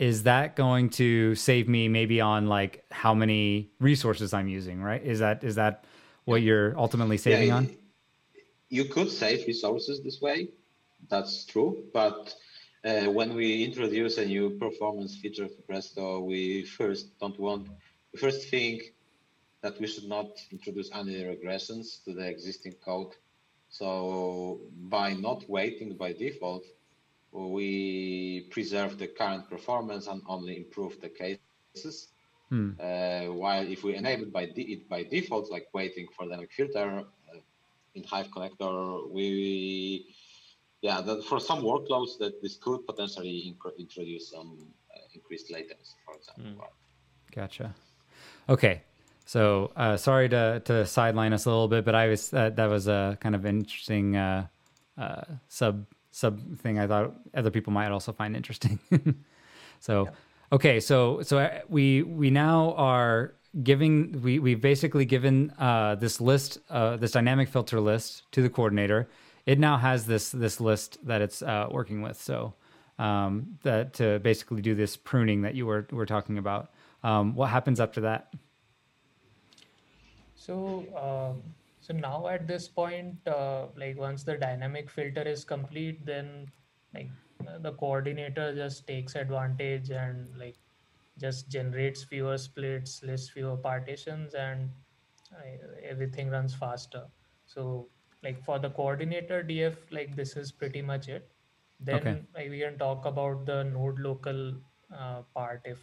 [0.00, 5.02] Is that going to save me maybe on like how many resources I'm using, right?
[5.04, 5.84] Is that is that
[6.24, 7.76] what you're ultimately saving Yeah, on?
[8.70, 10.48] You could save resources this way.
[11.10, 11.84] That's true.
[11.92, 12.34] But
[12.82, 17.68] uh, when we introduce a new performance feature for Presto, we first don't want,
[18.12, 18.94] we first think
[19.60, 23.12] that we should not introduce any regressions to the existing code.
[23.68, 24.60] So
[24.96, 26.64] by not waiting by default,
[27.32, 32.08] we preserve the current performance and only improve the cases.
[32.48, 32.70] Hmm.
[32.80, 36.98] Uh, while if we enable by de- it by default, like waiting for dynamic filter
[36.98, 37.38] uh,
[37.94, 40.06] in Hive connector, we
[40.82, 45.94] yeah, that for some workloads that this could potentially inc- introduce some uh, increased latency,
[46.04, 46.66] for example.
[47.34, 47.74] Gotcha.
[48.48, 48.82] Okay.
[49.26, 52.66] So uh, sorry to, to sideline us a little bit, but I was uh, that
[52.68, 54.48] was a kind of interesting uh,
[54.98, 56.78] uh, sub sub thing.
[56.78, 58.78] I thought other people might also find interesting.
[59.80, 60.08] so
[60.52, 66.20] okay, so so uh, we we now are giving we we've basically given uh, this
[66.20, 69.08] list uh, this dynamic filter list to the coordinator.
[69.46, 72.20] It now has this this list that it's uh, working with.
[72.20, 72.54] So
[72.98, 76.70] um, that to basically do this pruning that you were were talking about.
[77.02, 78.32] Um, what happens after that?
[80.34, 81.42] So, um,
[81.90, 86.46] so now at this point, uh, like once the dynamic filter is complete, then
[86.94, 87.10] like
[87.48, 90.56] uh, the coordinator just takes advantage and like
[91.18, 94.70] just generates fewer splits, lists fewer partitions, and
[95.34, 95.42] uh,
[95.82, 97.06] everything runs faster.
[97.46, 97.88] So,
[98.22, 101.30] like for the coordinator DF, like this is pretty much it.
[101.80, 102.22] Then Okay.
[102.34, 104.54] like, we can talk about the node local
[104.96, 105.78] uh, part if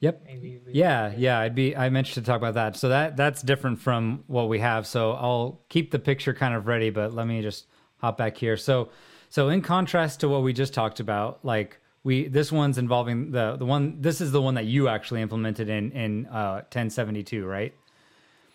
[0.00, 0.22] Yep.
[0.24, 2.76] maybe Yeah, yeah, I'd be I mentioned to talk about that.
[2.76, 4.86] So that that's different from what we have.
[4.86, 7.66] So I'll keep the picture kind of ready, but let me just
[7.98, 8.56] hop back here.
[8.56, 8.88] So
[9.28, 13.56] so in contrast to what we just talked about, like we this one's involving the
[13.56, 17.74] the one this is the one that you actually implemented in in uh 1072, right?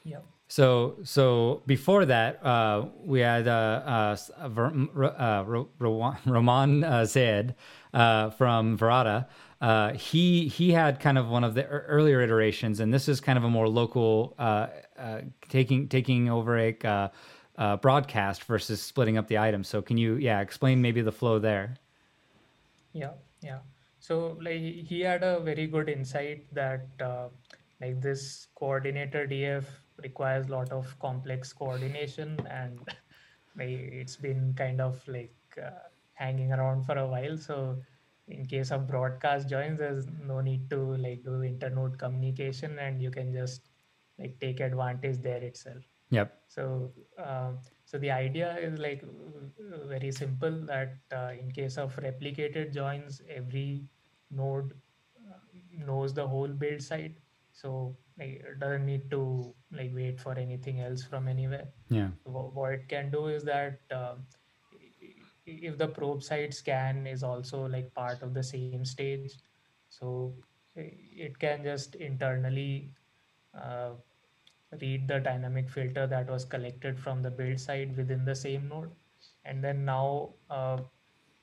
[0.03, 0.17] yeah.
[0.47, 6.15] So so before that, uh, we had uh, uh, uh, Ver- m- Ro- uh, Ro-
[6.25, 7.55] Roman uh, Zed
[7.95, 9.27] uh, from Varada.
[9.62, 13.21] Uh, he he had kind of one of the ear- earlier iterations, and this is
[13.21, 14.67] kind of a more local uh,
[14.99, 17.12] uh, taking taking over a
[17.58, 19.67] uh, broadcast versus splitting up the items.
[19.69, 21.75] So can you yeah explain maybe the flow there?
[22.91, 23.60] Yeah, yeah.
[23.99, 26.86] So like he had a very good insight that
[27.81, 29.63] like this coordinator DF
[30.03, 32.79] requires a lot of complex coordination and
[33.58, 35.69] it's been kind of like uh,
[36.15, 37.38] hanging around for a while.
[37.38, 37.82] So
[38.28, 43.12] in case of broadcast joins, there's no need to like do internode communication and you
[43.12, 43.69] can just
[44.19, 45.84] like take advantage there itself.
[46.12, 46.34] Yep.
[46.47, 51.95] So, um, so the idea is like uh, very simple that uh, in case of
[51.97, 53.86] replicated joins, every
[54.32, 54.73] node
[55.28, 55.39] uh,
[55.86, 57.15] knows the whole build side.
[57.54, 61.67] So like, it doesn't need to like wait for anything else from anywhere.
[61.89, 62.10] Yeah.
[62.25, 64.15] Wha- What it can do is that i-
[65.45, 69.34] if the probe side scan is also like part of the same stage,
[69.89, 70.34] so
[70.75, 72.91] it can just internally
[73.53, 73.91] uh,
[74.81, 78.91] read the dynamic filter that was collected from the build side within the same node.
[79.45, 80.79] And then now uh,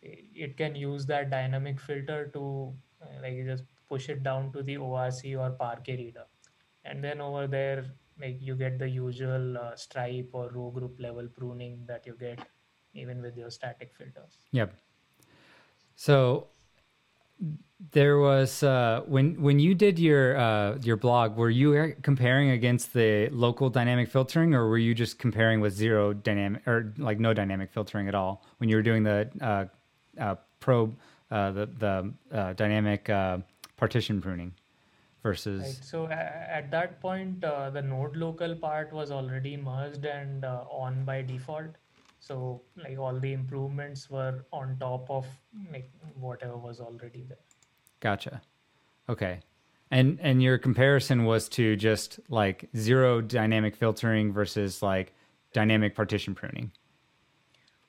[0.03, 4.77] it can use that dynamic filter to uh, like just push it down to the
[4.77, 6.25] ORC or Parquet reader.
[6.85, 7.87] And then over there
[8.21, 12.39] like you get the usual uh, stripe or row group level pruning that you get
[12.95, 14.75] even with your static filters Yep.
[15.95, 16.49] So
[17.91, 22.93] there was uh, when when you did your uh, your blog, were you comparing against
[22.93, 27.35] the local dynamic filtering, or were you just comparing with zero dynamic or like no
[27.35, 29.65] dynamic filtering at all when you were doing the uh,
[30.21, 30.97] uh, probe
[31.31, 33.39] uh, the the uh, dynamic uh,
[33.77, 34.55] partition pruning
[35.23, 35.85] versus Right.
[35.85, 41.05] So at that point, uh, the node local part was already merged and uh, on
[41.05, 41.77] by default.
[42.23, 45.27] So like all the improvements were on top of
[45.73, 47.45] like whatever was already there.
[47.99, 48.41] Gotcha.
[49.09, 49.41] Okay.
[49.91, 55.15] And and your comparison was to just like zero dynamic filtering versus like
[55.53, 56.71] dynamic partition pruning.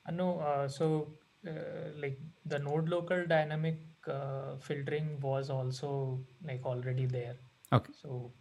[0.08, 1.12] Uh, no, uh, so
[1.46, 1.52] uh,
[1.96, 7.36] like the node local dynamic uh, filtering was also like already there.
[7.72, 7.92] Okay.
[8.02, 8.32] So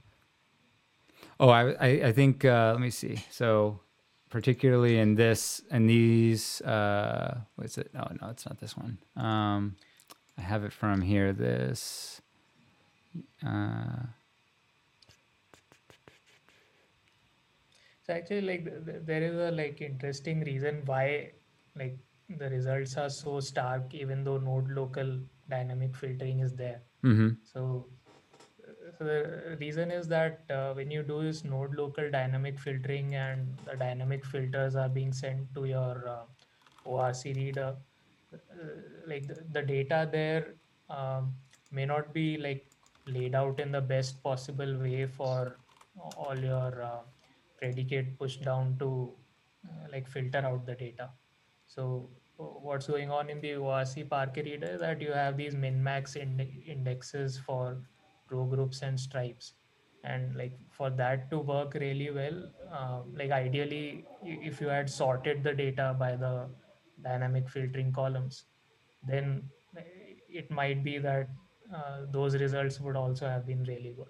[1.40, 3.24] Oh, I I, I think uh, let me see.
[3.30, 3.80] So
[4.34, 7.94] particularly in this and these uh what is it?
[7.94, 8.98] No, no, it's not this one.
[9.16, 9.78] Um
[10.38, 11.34] I have it from here.
[11.34, 12.22] This
[13.46, 14.08] uh
[18.04, 21.32] So actually, like th- th- there is a like interesting reason why
[21.76, 21.98] like
[22.30, 25.20] the results are so stark, even though node local
[25.50, 26.82] dynamic filtering is there.
[27.04, 27.38] mhm.
[27.44, 27.88] So,
[28.98, 33.48] so the reason is that uh, when you do this node local dynamic filtering and
[33.66, 36.24] the dynamic filters are being sent to your uh,
[36.86, 37.76] ORC reader,
[38.34, 38.38] uh,
[39.08, 40.56] like the, the data there
[40.90, 41.34] um,
[41.72, 42.68] may not be like
[43.08, 45.58] laid out in the best possible way for
[46.18, 47.02] all your uh,
[47.58, 49.12] predicate push down to
[49.68, 51.10] uh, like filter out the data.
[51.66, 56.48] So what's going on in the ORC Parquet reader that you have these min-max ind-
[56.66, 57.78] indexes for
[58.30, 59.54] row groups and stripes.
[60.04, 65.44] And like for that to work really well, um, like ideally, if you had sorted
[65.44, 66.50] the data by the
[67.02, 68.46] dynamic filtering columns,
[69.08, 69.44] then
[70.30, 71.30] it might be that
[71.74, 74.10] uh, those results would also have been really good.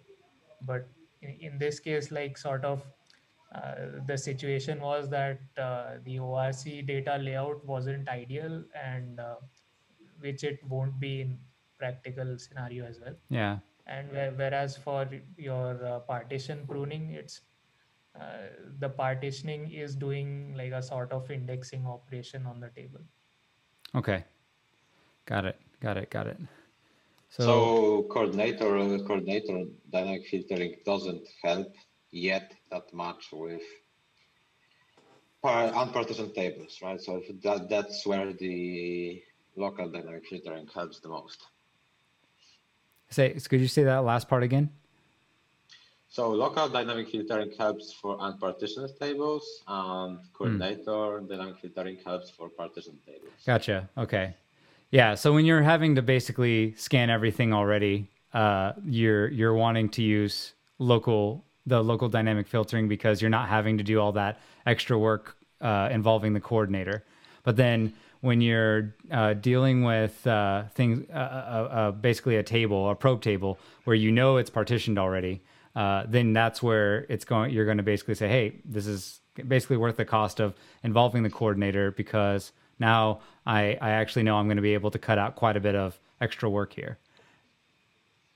[0.62, 0.88] But
[1.22, 2.82] in, in this case, like sort of
[3.54, 9.36] uh, the situation was that uh, the ORC data layout wasn't ideal and uh,
[10.20, 11.38] which it won't be in
[11.78, 13.16] practical scenario as well.
[13.30, 13.60] Yeah.
[13.86, 15.08] And whereas for
[15.38, 17.42] your uh, partition pruning, it's
[18.20, 18.48] uh,
[18.80, 23.02] the partitioning is doing like a sort of indexing operation on the table.
[23.96, 24.24] Okay.
[25.26, 25.60] Got it.
[25.80, 26.10] Got it.
[26.10, 26.38] Got it.
[27.30, 31.74] So, so coordinator coordinator dynamic filtering doesn't help
[32.12, 33.62] yet that much with
[35.44, 37.02] unpartitioned tables, right?
[37.02, 39.22] So that that's where the
[39.56, 41.44] local dynamic filtering helps the most.
[43.14, 44.70] Say, could you say that last part again?
[46.10, 51.28] So local dynamic filtering helps for unpartitioned tables, and coordinator mm.
[51.28, 53.32] dynamic filtering helps for partitioned tables.
[53.46, 53.90] Gotcha.
[53.98, 54.36] Okay.
[54.92, 55.16] Yeah.
[55.16, 60.54] So when you're having to basically scan everything already, uh, you're you're wanting to use
[60.78, 65.36] local the local dynamic filtering because you're not having to do all that extra work
[65.62, 67.04] uh, involving the coordinator.
[67.44, 67.94] But then
[68.24, 73.22] when you're uh, dealing with uh, things, uh, uh, uh, basically a table, a probe
[73.22, 75.42] table, where you know it's partitioned already,
[75.76, 77.52] then that's where it's going.
[77.52, 80.54] You're going to basically say, "Hey, this is basically worth the cost of
[80.84, 85.00] involving the coordinator because now I, I actually know I'm going to be able to
[85.00, 87.00] cut out quite a bit of extra work here."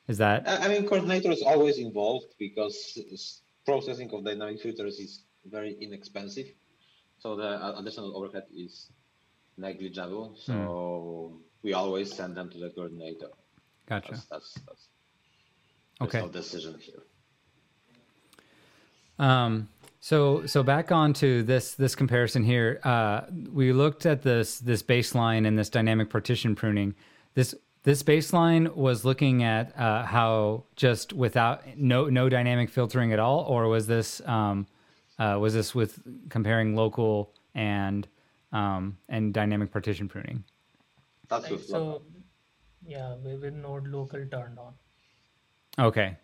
[0.10, 0.50] Is that?
[0.50, 3.00] I mean, coordinator is always involved because
[3.66, 6.48] processing of dynamic filters is very inexpensive.
[7.20, 8.92] So the additional overhead is
[9.58, 10.36] negligible.
[10.38, 11.38] So mm.
[11.64, 13.30] we always send them to the coordinator.
[13.88, 14.12] Gotcha.
[14.12, 14.88] That's, that's, that's
[16.02, 16.20] okay.
[16.22, 17.04] No decision here.
[19.20, 22.80] Um, so so back on to this this comparison here.
[22.84, 26.94] Uh, we looked at this this baseline and this dynamic partition pruning.
[27.34, 33.20] This this baseline was looking at uh, how just without no no dynamic filtering at
[33.20, 34.68] all, or was this um,
[35.18, 36.00] uh, was this with
[36.30, 38.08] comparing local and
[38.52, 40.44] um, and dynamic partition pruning?
[41.28, 42.06] That's with so, local.
[42.86, 44.74] yeah, with node local turned on.
[45.80, 46.18] Okay,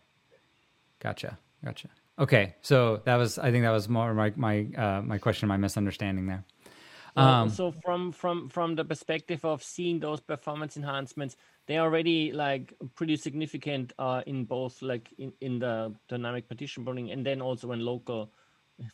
[0.99, 1.89] gotcha, gotcha.
[2.19, 5.57] Okay, so that was I think that was more my my uh, my question, my
[5.57, 6.45] misunderstanding there.
[7.15, 11.35] Um, so from from from the perspective of seeing those performance enhancements,
[11.67, 17.11] they're already like pretty significant uh, in both like in, in the dynamic partition pruning
[17.11, 18.31] and then also when local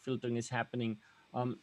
[0.01, 0.97] filtering is happening.
[1.33, 1.59] Um,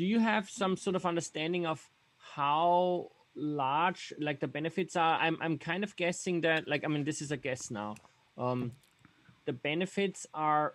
[0.00, 1.86] do you have some sort of understanding of
[2.16, 5.18] how large like the benefits are?
[5.20, 7.96] I'm I'm kind of guessing that like I mean this is a guess now.
[8.38, 8.72] Um,
[9.44, 10.72] the benefits are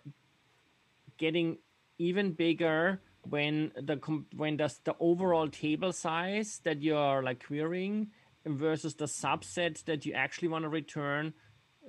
[1.18, 1.58] getting
[1.98, 3.96] even bigger when the
[4.36, 8.12] when the, the overall table size that you're like querying
[8.46, 11.34] versus the subset that you actually want to return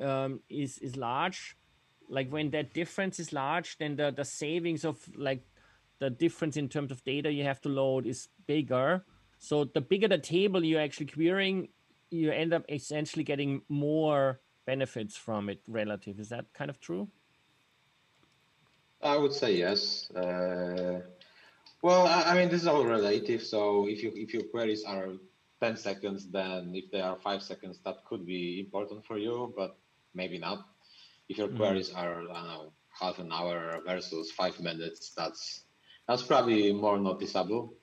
[0.00, 1.54] um, is is large
[2.08, 5.42] like when that difference is large then the the savings of like
[5.98, 9.04] the difference in terms of data you have to load is bigger
[9.38, 11.68] so the bigger the table you're actually querying
[12.10, 17.08] you end up essentially getting more benefits from it relative is that kind of true
[19.02, 21.00] i would say yes uh
[21.82, 23.42] well, I mean, this is all relative.
[23.42, 25.12] So if you if your queries are
[25.62, 29.76] 10 seconds, then if they are five seconds, that could be important for you, but
[30.14, 30.66] maybe not.
[31.28, 31.58] If your mm-hmm.
[31.58, 35.64] queries are, I don't know, half an hour versus five minutes, that's
[36.08, 37.74] that's probably more noticeable.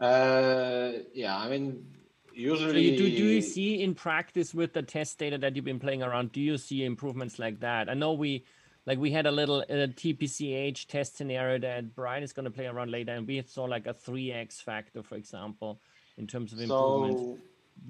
[0.00, 1.86] Uh, yeah, I mean,
[2.34, 2.72] usually.
[2.72, 5.80] So you, do, do you see in practice with the test data that you've been
[5.80, 7.88] playing around, do you see improvements like that?
[7.88, 8.44] I know we
[8.86, 12.66] like we had a little a TPCH test scenario that Brian is going to play
[12.66, 15.80] around later, and we saw like a three x factor, for example,
[16.18, 17.22] in terms of improvements.
[17.22, 17.38] So,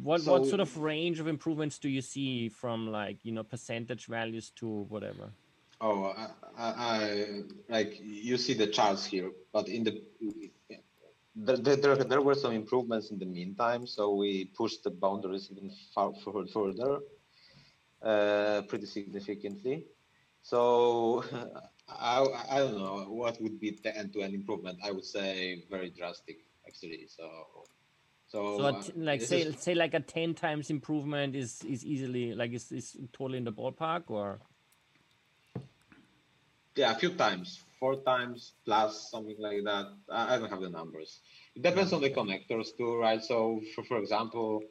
[0.02, 3.42] what so, what sort of range of improvements do you see from like you know
[3.42, 5.30] percentage values to whatever?
[5.84, 10.00] Oh, I, I, like you see the charts here, but in the
[11.34, 15.72] there, there, there were some improvements in the meantime, so we pushed the boundaries even
[15.92, 16.12] far,
[16.52, 17.00] further,
[18.00, 19.86] uh, pretty significantly.
[20.42, 21.24] So
[21.88, 24.78] I, I don't know what would be the end-to-end improvement.
[24.84, 27.08] I would say very drastic, actually.
[27.08, 27.28] So
[28.28, 29.58] so, so uh, like say is...
[29.58, 33.52] say like a ten times improvement is is easily like is is totally in the
[33.52, 34.40] ballpark or
[36.76, 39.86] yeah, a few times, four times plus something like that.
[40.10, 41.20] I, I don't have the numbers.
[41.54, 43.22] It depends on the connectors too, right?
[43.22, 44.62] So for for example,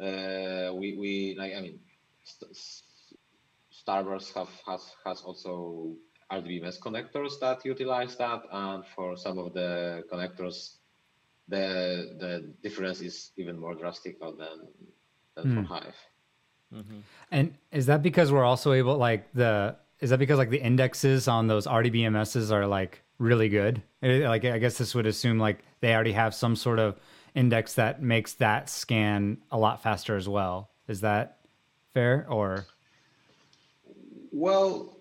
[0.00, 1.80] uh, we we like I mean.
[2.24, 2.84] St-
[3.72, 5.94] Starburst have has has also
[6.30, 10.76] RDBMS connectors that utilize that, and for some of the connectors,
[11.48, 14.36] the the difference is even more drastic than
[15.36, 15.96] than for Hive.
[17.30, 21.28] And is that because we're also able like the is that because like the indexes
[21.28, 23.82] on those RDBMSs are like really good?
[24.02, 26.98] Eh, Like I guess this would assume like they already have some sort of
[27.34, 30.70] index that makes that scan a lot faster as well.
[30.86, 31.38] Is that
[31.94, 32.64] fair or
[34.30, 34.96] Well,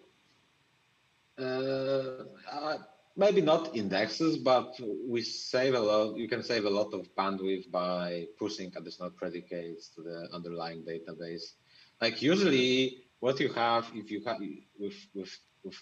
[1.38, 2.78] uh,
[3.16, 4.74] maybe not indexes, but
[5.08, 6.18] we save a lot.
[6.18, 11.54] You can save a lot of bandwidth by pushing additional predicates to the underlying database.
[12.02, 14.38] Like usually, what you have, if you have
[14.80, 15.76] with with with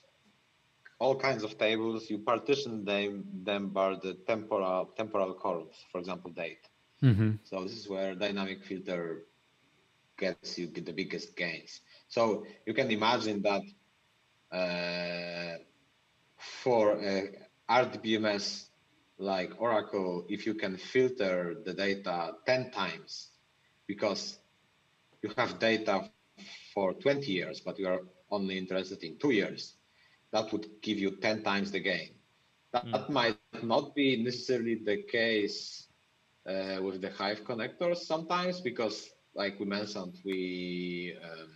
[1.00, 5.76] all kinds of tables, you partition them them by the temporal temporal columns.
[5.92, 6.68] For example, date.
[7.44, 9.26] So this is where dynamic filter
[10.18, 11.82] gets you the biggest gains.
[12.08, 13.62] So you can imagine that
[14.52, 15.58] uh,
[16.38, 17.32] for a
[17.70, 18.68] RDBMS
[19.18, 23.30] like Oracle, if you can filter the data 10 times
[23.88, 24.38] because
[25.22, 26.10] you have data
[26.74, 29.76] for 20 years, but you are only interested in two years,
[30.32, 32.10] that would give you 10 times the gain.
[32.74, 35.88] That, that might not be necessarily the case
[36.48, 41.56] uh, with the Hive connectors sometimes because, like we mentioned, we um,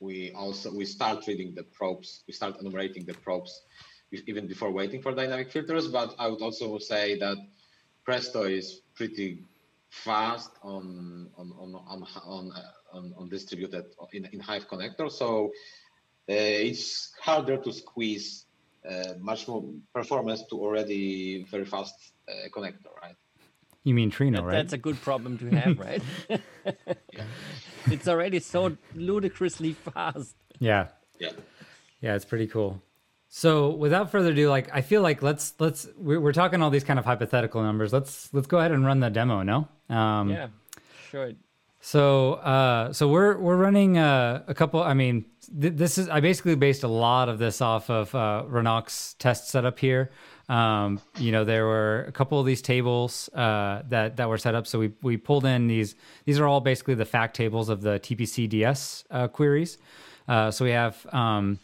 [0.00, 3.62] we also we start reading the probes, we start enumerating the probes
[4.26, 5.88] even before waiting for dynamic filters.
[5.88, 7.36] But I would also say that
[8.04, 9.44] Presto is pretty
[9.90, 12.60] fast on on on on on, uh,
[12.96, 15.28] on, on distributed in, in Hive connector, so
[16.28, 18.46] uh, it's harder to squeeze
[18.88, 21.94] uh, much more performance to already very fast
[22.28, 23.16] uh, connector, right?
[23.86, 24.52] you mean Trino, right?
[24.52, 26.02] That's a good problem to have, right?
[27.86, 30.34] it's already so ludicrously fast.
[30.58, 30.88] yeah.
[31.20, 31.30] Yeah.
[32.00, 32.82] Yeah, it's pretty cool.
[33.28, 36.84] So, without further ado, like I feel like let's let's we're, we're talking all these
[36.84, 37.92] kind of hypothetical numbers.
[37.92, 39.42] Let's let's go ahead and run the demo.
[39.42, 39.68] No.
[39.88, 40.48] Um, Yeah,
[41.10, 41.32] sure.
[41.86, 44.82] So, uh, so we're we're running uh, a couple.
[44.82, 45.24] I mean,
[45.60, 49.50] th- this is I basically based a lot of this off of uh, Raunaq's test
[49.50, 50.10] setup here.
[50.48, 54.56] Um, you know, there were a couple of these tables uh, that that were set
[54.56, 54.66] up.
[54.66, 55.94] So we we pulled in these.
[56.24, 59.78] These are all basically the fact tables of the TPC DS uh, queries.
[60.26, 61.60] Uh, so we have um,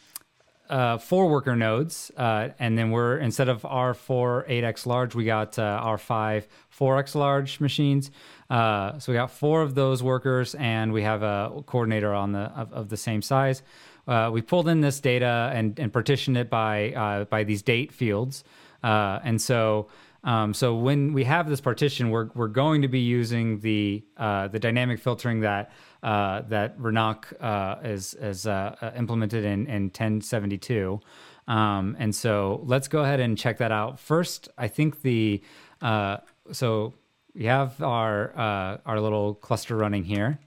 [0.73, 5.59] uh, four worker nodes, uh, and then we're instead of R4 8x large, we got
[5.59, 6.45] uh, R5
[6.75, 8.09] 4x large machines.
[8.49, 12.51] Uh, so we got four of those workers, and we have a coordinator on the
[12.55, 13.61] of, of the same size.
[14.07, 17.93] Uh, we pulled in this data and, and partitioned it by uh, by these date
[17.93, 18.43] fields,
[18.81, 19.87] and so.
[20.25, 24.57] Um, so when we have this partition, we're, we're going to be using the the
[24.57, 25.73] dynamic filtering that
[26.03, 30.99] uh, that Raunaq uh, is is uh, uh, implemented in in 1072.
[31.47, 33.99] Um, and so let's go ahead and check that out.
[33.99, 35.41] First, I think the
[35.81, 36.17] uh,
[36.51, 36.93] so
[37.33, 40.39] we have our uh, our little cluster running here.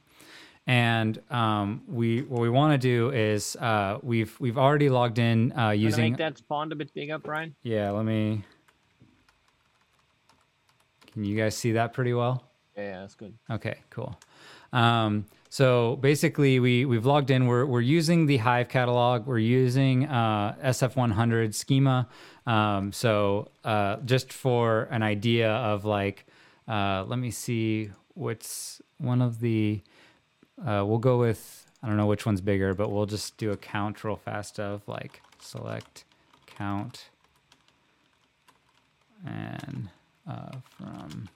[0.68, 5.56] And um, we what we want to do is uh, we've we've already logged in
[5.56, 7.54] uh, using make that font a bit bigger, Brian?
[7.62, 7.90] yeah.
[7.90, 8.42] Let me.
[11.12, 12.44] Can you guys see that pretty well?
[12.76, 13.34] Yeah, yeah, that's good.
[13.48, 14.18] Okay, cool.
[14.72, 15.24] Um,
[15.56, 17.46] so basically, we we've logged in.
[17.46, 19.24] We're we're using the Hive catalog.
[19.24, 22.08] We're using uh, SF100 schema.
[22.46, 26.26] Um, so uh, just for an idea of like,
[26.68, 29.80] uh, let me see what's one of the.
[30.60, 33.56] Uh, we'll go with I don't know which one's bigger, but we'll just do a
[33.56, 36.04] count real fast of like select
[36.44, 37.08] count
[39.24, 39.88] and
[40.28, 41.30] uh, from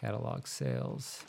[0.00, 1.22] catalog sales.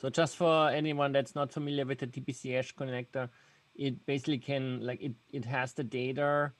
[0.00, 3.28] So just for anyone that's not familiar with the TPC-H connector,
[3.74, 6.52] it basically can like it it has the data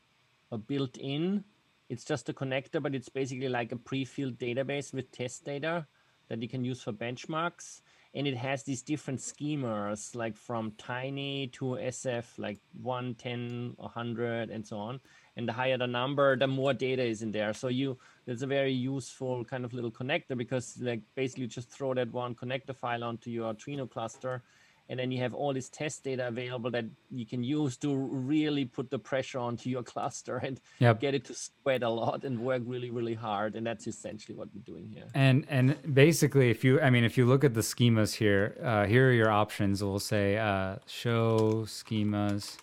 [0.50, 1.44] uh, built in.
[1.88, 5.86] It's just a connector, but it's basically like a pre-filled database with test data
[6.28, 7.80] that you can use for benchmarks.
[8.14, 14.50] And it has these different schemas, like from tiny to SF, like 1, 10, 100,
[14.50, 15.00] and so on.
[15.38, 17.54] And the higher the number, the more data is in there.
[17.54, 21.94] So you, it's a very useful kind of little connector because like basically just throw
[21.94, 24.42] that one connector file onto your Trino cluster,
[24.88, 28.64] and then you have all this test data available that you can use to really
[28.64, 31.00] put the pressure onto your cluster and Yep.
[31.00, 33.54] get it to sweat a lot and work really, really hard.
[33.54, 35.04] And that's essentially what we're doing here.
[35.14, 38.86] And and basically, if you, I mean, if you look at the schemas here, uh,
[38.86, 39.84] here are your options.
[39.84, 42.56] We'll say uh, show schemas.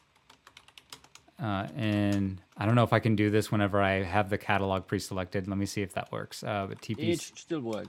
[1.42, 4.88] Uh, and I don't know if I can do this whenever I have the catalog
[4.88, 5.48] pre-selected.
[5.48, 6.44] Let me see if that works.
[6.44, 7.88] Uh, but TPC, It should still work.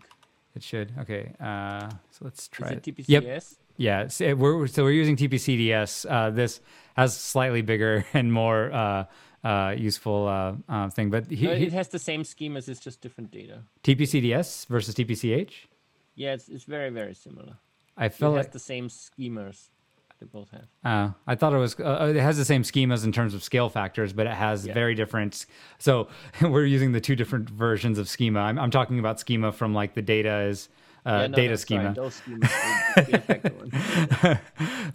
[0.54, 0.92] it should.
[0.98, 1.32] Okay.
[1.40, 3.06] Uh, so let's try Is it TPCS?
[3.08, 3.24] Yep.
[3.78, 6.06] Yeah, it- we're so we're using TPCDS.
[6.10, 6.60] Uh, this
[6.96, 9.04] has slightly bigger and more uh,
[9.44, 11.10] uh, useful uh, uh, thing.
[11.10, 13.62] But he, No, he- it has the same schemas, it's just different data.
[13.84, 15.52] TPCDS versus TPCH.
[16.14, 17.58] Yeah, it's, it's very, very similar.
[17.96, 19.68] I It feel has like the same schemas
[20.20, 20.66] they both have.
[20.84, 21.78] uh, I thought it was.
[21.78, 24.74] Uh, it has the same schemas in terms of scale factors, but it has Yeah.
[24.74, 25.46] very different.
[25.78, 26.08] So
[26.42, 28.40] we're using the two different versions of schema.
[28.40, 30.68] I'm, I'm talking about schema from like the data is
[31.06, 31.84] uh, Yeah, no, data schema.
[31.86, 31.94] Right.
[31.94, 34.40] Those schemas are the effect one.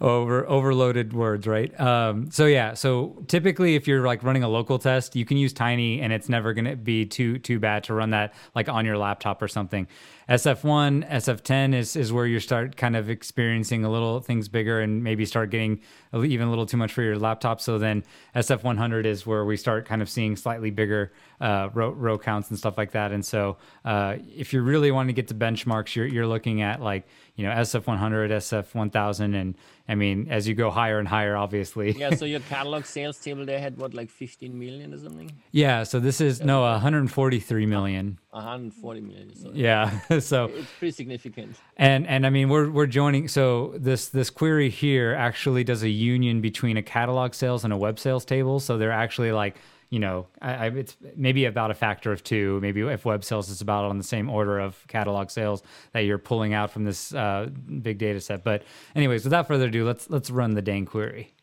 [0.00, 1.78] over overloaded words, right?
[1.80, 5.52] Um, so yeah, so typically if you're like running a local test, you can use
[5.52, 8.84] Tiny, and it's never going to be too too bad to run that like on
[8.84, 9.86] your laptop or something.
[10.28, 15.02] SF1, SF10 is is where you start kind of experiencing a little things bigger and
[15.02, 15.80] maybe start getting
[16.14, 17.60] even a little too much for your laptop.
[17.60, 18.04] So then
[18.34, 21.12] SF100 is where we start kind of seeing slightly bigger
[21.42, 23.10] uh, row, row counts and stuff like that.
[23.10, 26.80] And so uh, if you really want to get to benchmarks, you're you're looking at
[26.80, 27.04] like
[27.36, 29.54] you know SF100, SF1000, and
[29.88, 31.92] I mean as you go higher and higher, obviously.
[31.92, 35.32] yeah, so your catalog sales table there had what, like 15 million or something?
[35.50, 38.18] Yeah, So this is no 143 million.
[38.30, 39.34] 140 million.
[39.34, 39.98] So Yeah.
[40.20, 41.56] so it's pretty significant.
[41.76, 43.28] and and I mean we're we're joining.
[43.28, 47.76] So this this query here actually does a union between a catalog sales and a
[47.76, 48.60] web sales table.
[48.60, 49.56] So they're actually like
[49.92, 52.58] you know I, I, it's maybe about a factor of two.
[52.62, 55.62] Maybe if web sales is about on the same order of catalog sales
[55.92, 57.50] that you're pulling out from this uh,
[57.82, 58.42] big data set.
[58.42, 58.62] But
[58.96, 61.34] anyways, without further ado, let's let's run the dang query.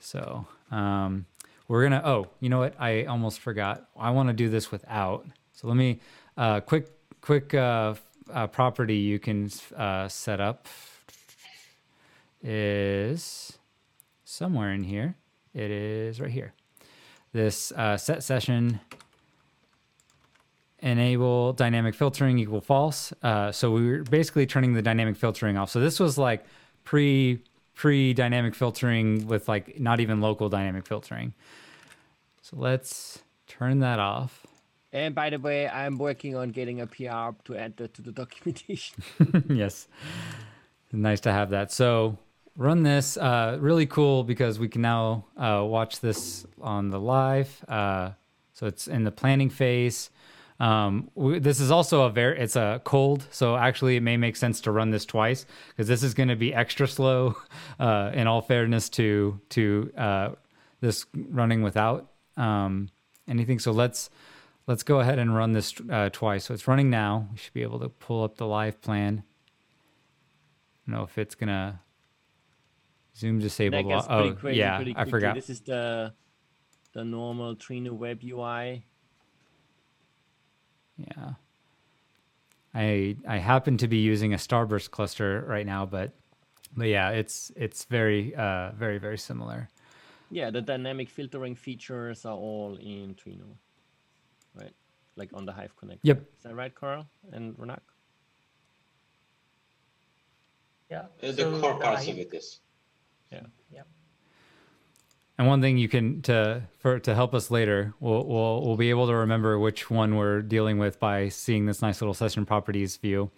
[0.00, 1.26] So um,
[1.68, 2.02] we're gonna.
[2.04, 2.74] Oh, you know what?
[2.80, 3.86] I almost forgot.
[3.96, 5.24] I want to do this without.
[5.52, 6.00] So let me
[6.36, 6.88] uh, quick
[7.20, 7.94] quick uh,
[8.32, 10.66] uh, property you can uh, set up
[12.42, 13.56] is
[14.24, 15.14] somewhere in here.
[15.54, 16.52] It is right here.
[17.36, 18.80] This uh, set session
[20.78, 23.12] enable dynamic filtering equal false.
[23.22, 25.68] Uh, so we were basically turning the dynamic filtering off.
[25.68, 26.46] So this was like
[26.84, 27.42] pre
[27.74, 31.34] pre dynamic filtering with like not even local dynamic filtering.
[32.40, 34.46] So let's turn that off.
[34.90, 38.12] And by the way, I'm working on getting a PR to add that to the
[38.22, 39.02] documentation.
[39.50, 39.88] yes.
[40.90, 41.70] Nice to have that.
[41.70, 42.16] So
[42.56, 43.16] run this.
[43.16, 47.64] Uh, really cool because we can now uh, watch this on the live.
[47.68, 48.10] Uh,
[48.52, 50.10] so it's in the planning phase.
[50.58, 54.36] Um, we, this is also a very it's a cold, so actually it may make
[54.36, 57.36] sense to run this twice because this is going to be extra slow.
[57.78, 60.30] Uh, in all fairness to to uh,
[60.80, 62.88] this running without um,
[63.28, 63.58] anything.
[63.58, 64.08] So let's
[64.66, 66.44] let's go ahead and run this uh, twice.
[66.46, 67.28] So it's running now.
[67.32, 69.24] We should be able to pull up the live plan.
[70.86, 71.80] I don't know if it's gonna
[73.16, 73.78] zoom disable.
[73.78, 75.34] that gets pretty oh crazy yeah, pretty I forgot.
[75.34, 76.12] This is the
[76.92, 78.84] the normal Trino web UI.
[80.96, 81.34] Yeah.
[82.74, 86.12] I I happen to be using a Starburst cluster right now, but
[86.76, 89.68] but yeah, it's it's very uh very very similar.
[90.30, 93.56] Yeah, the dynamic filtering features are all in Trino,
[94.54, 94.74] right?
[95.14, 96.00] Like on the Hive connector.
[96.02, 96.18] Yep.
[96.36, 97.80] Is that right, Karol and Raunaq?
[100.90, 101.06] Yeah.
[101.22, 102.60] Uh, the so core parts of it is.
[103.30, 103.40] Yeah.
[103.72, 103.82] Yeah.
[105.38, 108.90] And one thing you can to for to help us later, we'll we'll we'll be
[108.90, 112.96] able to remember which one we're dealing with by seeing this nice little session properties
[112.96, 113.30] view,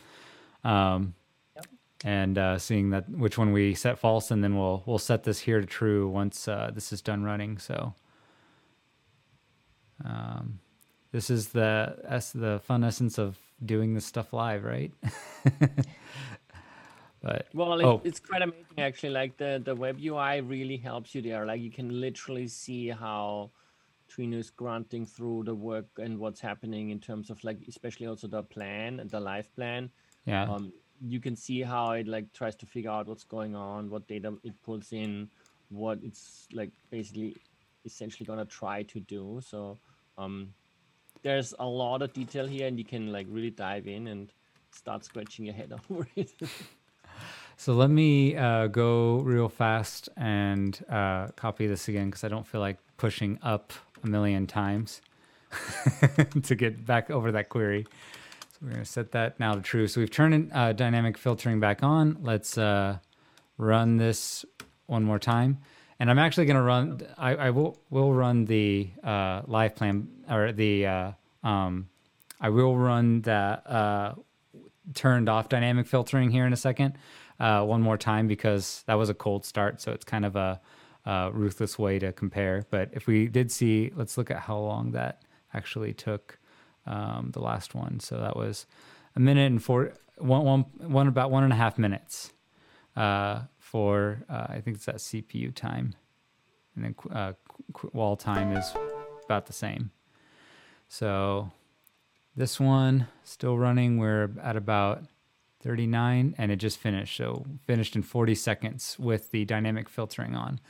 [0.62, 1.14] um,
[1.56, 1.66] Yep.
[2.04, 5.40] and uh, seeing that which one we set false, and then we'll we'll set this
[5.40, 7.58] here to true once uh, this is done running.
[7.58, 7.94] So,
[10.04, 10.60] um,
[11.10, 14.92] this is the es- the fun essence of doing this stuff live, right?
[17.22, 19.10] but Well, it, oh it's quite amazing actually.
[19.10, 21.46] Like the the web UI really helps you there.
[21.46, 23.50] Like you can literally see how
[24.08, 28.26] Trino is granting through the work and what's happening in terms of like, especially also
[28.26, 29.90] the plan and the life plan.
[30.24, 33.90] yeah, Um, you can see how it like tries to figure out what's going on,
[33.90, 35.28] what data it pulls in,
[35.68, 37.36] what it's like basically
[37.84, 39.40] essentially gonna try to do.
[39.44, 39.78] So
[40.16, 40.52] um,
[41.22, 44.32] there's a lot of detail here, and you can like really dive in and
[44.70, 46.32] start scratching your head over it.
[47.60, 52.46] So let me uh, go real fast and uh, copy this again because I don't
[52.46, 53.72] feel like pushing up
[54.04, 55.00] a million times
[56.44, 57.84] to get back over that query.
[58.52, 59.88] So we're going to set that now to true.
[59.88, 62.18] So we've turned uh, dynamic filtering back on.
[62.22, 62.98] Let's uh,
[63.56, 64.44] run this
[64.86, 65.58] one more time.
[65.98, 70.06] And I'm actually going to run, I, I will, will run the uh, live plan
[70.30, 71.88] or the, uh, um,
[72.40, 74.14] I will run the
[74.94, 76.96] turned off dynamic filtering here in a second
[77.40, 79.80] uh, one more time because that was a cold start.
[79.80, 80.60] So it's kind of a,
[81.04, 82.64] a ruthless way to compare.
[82.70, 85.22] But if we did see, let's look at how long that
[85.54, 86.38] actually took
[86.86, 88.00] um, the last one.
[88.00, 88.66] So that was
[89.14, 90.60] a minute and four, one, one,
[90.90, 92.32] one about one and a half minutes
[92.96, 95.94] uh, for, uh, I think it's that CPU time.
[96.74, 97.32] And then uh,
[97.92, 98.72] wall time is
[99.24, 99.90] about the same.
[100.88, 101.50] So
[102.34, 103.98] this one still running.
[103.98, 105.02] We're at about
[105.60, 107.16] 39 and it just finished.
[107.16, 110.60] So finished in 40 seconds with the dynamic filtering on.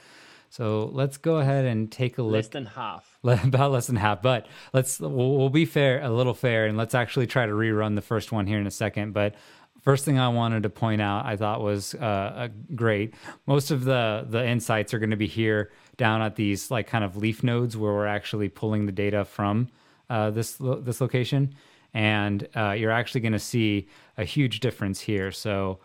[0.51, 2.33] So let's go ahead and take a look.
[2.33, 3.19] Less than half.
[3.25, 6.95] about less than half, but let's we'll, we'll be fair, a little fair, and let's
[6.95, 9.13] actually try to rerun the first one here in a second.
[9.13, 9.35] But
[9.83, 13.15] first thing I wanted to point out, I thought was uh, great.
[13.47, 17.05] Most of the the insights are going to be here down at these like kind
[17.05, 19.69] of leaf nodes where we're actually pulling the data from
[20.09, 21.55] uh, this this location,
[21.95, 25.33] and uh, you're actually going to see a huge difference here.
[25.33, 25.79] So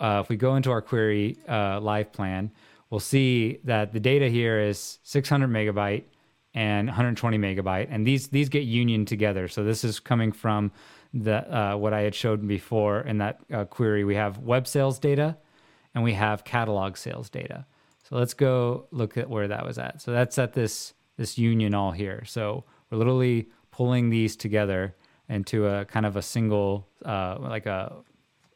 [0.00, 2.50] uh, if we go into our query uh, live plan,
[2.90, 6.04] we'll see that the data here is 600 megabyte
[6.54, 9.48] and 120 megabyte, and these these get union together.
[9.48, 10.70] So this is coming from
[11.14, 14.04] the uh, what I had showed before in that uh, query.
[14.04, 15.38] We have web sales data,
[15.94, 17.64] and we have catalog sales data.
[18.02, 20.02] So let's go look at where that was at.
[20.02, 22.24] So that's at this this union all here.
[22.26, 24.94] So we're literally pulling these together
[25.32, 27.92] into a kind of a single uh, like a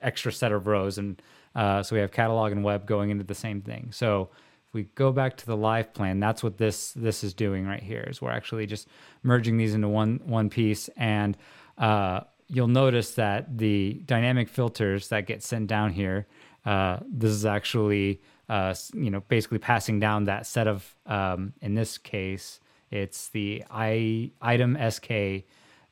[0.03, 1.21] extra set of rows, and
[1.55, 3.89] uh, so we have catalog and web going into the same thing.
[3.93, 4.29] So
[4.69, 7.83] if we go back to the live plan, that's what this this is doing right
[7.83, 8.07] here.
[8.09, 8.89] Is we're actually just
[9.23, 11.37] merging these into one one piece, and
[11.79, 16.27] uh, you'll notice that the dynamic filters that get sent down here,
[16.65, 21.75] uh, this is actually uh, you know basically passing down that set of um, in
[21.75, 22.61] this case
[22.91, 25.43] it's the i item sk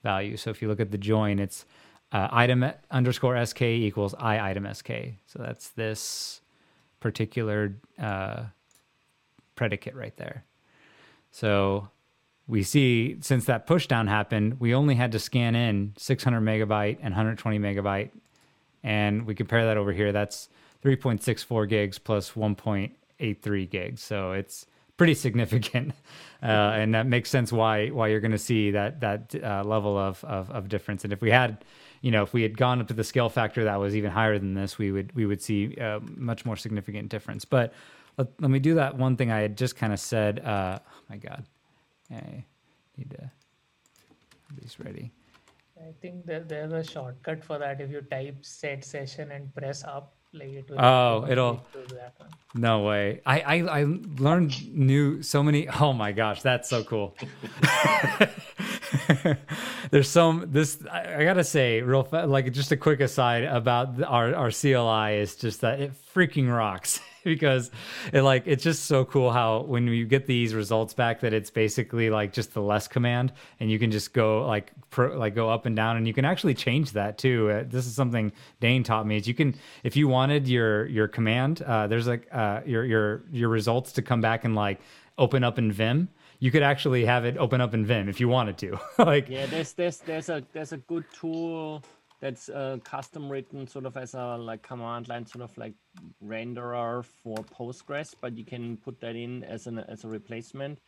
[0.04, 0.36] value.
[0.36, 1.64] So if you look at the join, it's
[2.12, 4.88] uh, item underscore sk equals i item sk.
[5.26, 6.40] So that's this
[7.00, 8.44] particular uh,
[9.56, 10.44] predicate right there.
[11.32, 11.88] So
[12.46, 17.12] we see since that pushdown happened, we only had to scan in 600 megabyte and
[17.12, 18.10] 120 megabyte.
[18.84, 20.48] And we compare that over here, that's
[20.84, 24.02] 3.64 gigs plus 1.83 gigs.
[24.02, 24.66] So it's
[24.96, 25.92] pretty significant.
[26.42, 29.96] Uh, and that makes sense why why you're going to see that that uh, level
[29.96, 31.02] of, of, of difference.
[31.02, 31.64] And if we had,
[32.02, 34.38] you know, if we had gone up to the scale factor that was even higher
[34.38, 37.46] than this, we would we would see a much more significant difference.
[37.46, 37.72] But
[38.18, 40.40] let, let me do that one thing I had just kind of said.
[40.40, 41.46] Uh, oh my God,
[42.10, 42.44] I
[42.98, 45.12] need to have these ready.
[45.80, 47.80] I think that there's a shortcut for that.
[47.80, 50.80] If you type set session and press up, like it will.
[50.80, 51.64] Oh, it'll.
[52.56, 53.20] No way.
[53.26, 53.84] I, I I
[54.18, 55.68] learned new so many.
[55.80, 57.16] Oh my gosh, that's so cool.
[59.90, 64.00] There's some this I, I, gotta say real fa- like just a quick aside about
[64.02, 67.00] our our CLI is just that it freaking rocks.
[67.34, 67.70] because
[68.12, 71.50] it like it's just so cool how when you get these results back that it's
[71.50, 75.48] basically like just the less command and you can just go like pro, like go
[75.48, 77.50] up and down and you can actually change that too.
[77.50, 81.08] Uh, this is something Dain taught me is you can if you wanted your your
[81.08, 84.80] command uh, there's like uh, your your your results to come back and like
[85.18, 86.08] open up in Vim
[86.40, 88.78] you could actually have it open up in Vim if you wanted to.
[88.98, 91.82] like yeah, there's there's there's a there's a good tool
[92.24, 95.74] that's uh, custom written sort of as a like command line sort of like
[96.24, 100.78] renderer for Postgres, but you can put that in as an as a replacement,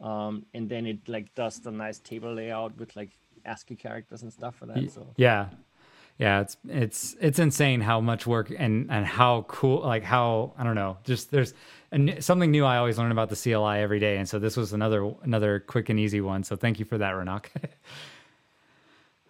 [0.00, 3.10] um, and then it like does the nice table layout with like
[3.44, 4.92] ASCII characters and stuff for that.
[4.92, 5.48] So yeah,
[6.18, 10.62] yeah, it's it's it's insane how much work and and how cool like how I
[10.62, 11.52] don't know just there's
[11.90, 14.72] and something new I always learn about the CLI every day, and so this was
[14.72, 16.44] another another quick and easy one.
[16.44, 17.46] So thank you for that, Raunaq.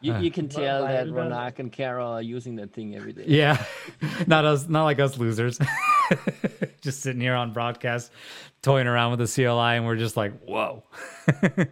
[0.01, 3.25] You, you can tell that Raunaq and Karol are using that thing every day.
[3.27, 3.65] Yeah,
[4.27, 5.59] not us, not like us losers.
[6.83, 8.13] just sitting here on broadcast,
[8.63, 10.85] toying around with the CLI, and we're just like, whoa.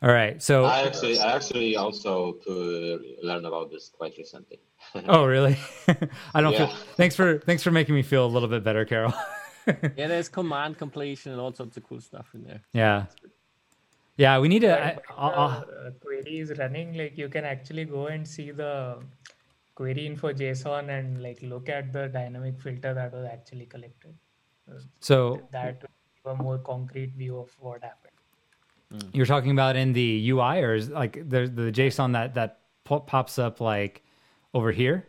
[0.00, 4.60] All right, so I actually, I actually also to learn about this quite recently.
[5.08, 5.58] oh, really?
[6.32, 6.66] I don't yeah.
[6.66, 6.76] feel.
[6.96, 9.12] Thanks for thanks for making me feel a little bit better, Karol.
[9.66, 12.62] yeah, there's command completion and all sorts of cool stuff in there.
[12.72, 13.06] Yeah,
[14.18, 14.72] yeah, we need to.
[14.78, 15.62] I, uh,
[16.02, 18.98] query is running, like you can actually go and see the
[19.74, 24.14] query info JSON and like look at the dynamic filter that was actually collected.
[25.00, 25.84] So that
[26.26, 28.12] a more concrete view of what happened.
[28.90, 29.08] Hmm.
[29.12, 33.38] You're talking about in the UI, or is like the the JSON that that pops
[33.38, 34.02] up like
[34.52, 35.06] over here?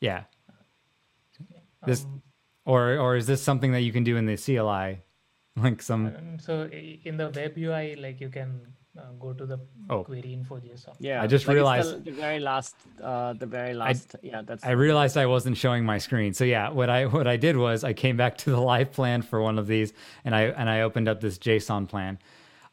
[0.00, 0.24] Yeah.
[1.50, 1.58] yeah.
[1.84, 2.22] This, um,
[2.64, 5.02] or or is this something that you can do in the CLI?
[5.56, 8.60] like some um, so in the web ui like you can
[8.98, 9.58] uh, go to the
[9.90, 10.02] oh.
[10.04, 14.14] query info json yeah i just realized the, the, very last uh the very last
[14.16, 17.26] I, yeah that's i realized i wasn't showing my screen so yeah what i what
[17.26, 19.92] i did was i came back to the live plan for one of these
[20.24, 22.18] and i and i opened up this json plan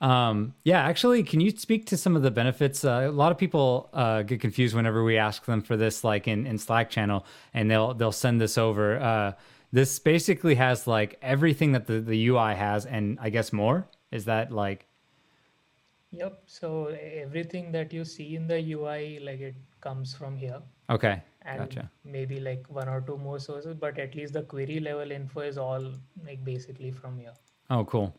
[0.02, 2.86] um, yeah, actually, can you speak to some of the benefits?
[2.86, 6.28] Uh, a lot of people uh, get confused whenever we ask them for this, like
[6.28, 9.00] in, in Slack channel, and they'll they'll send this over.
[9.00, 9.34] Uh,
[9.72, 13.88] this basically has like everything that the, the UI has, and I guess more.
[14.12, 14.88] Is that like
[16.12, 16.42] Yep.
[16.48, 20.62] So everything that you see in the UI, like it comes from here.
[20.90, 21.92] Okay, And gotcha.
[22.04, 25.58] maybe like one or two more sources, but at least the query level info is
[25.58, 25.94] all
[26.26, 27.34] like basically from here.
[27.70, 28.16] Oh, cool.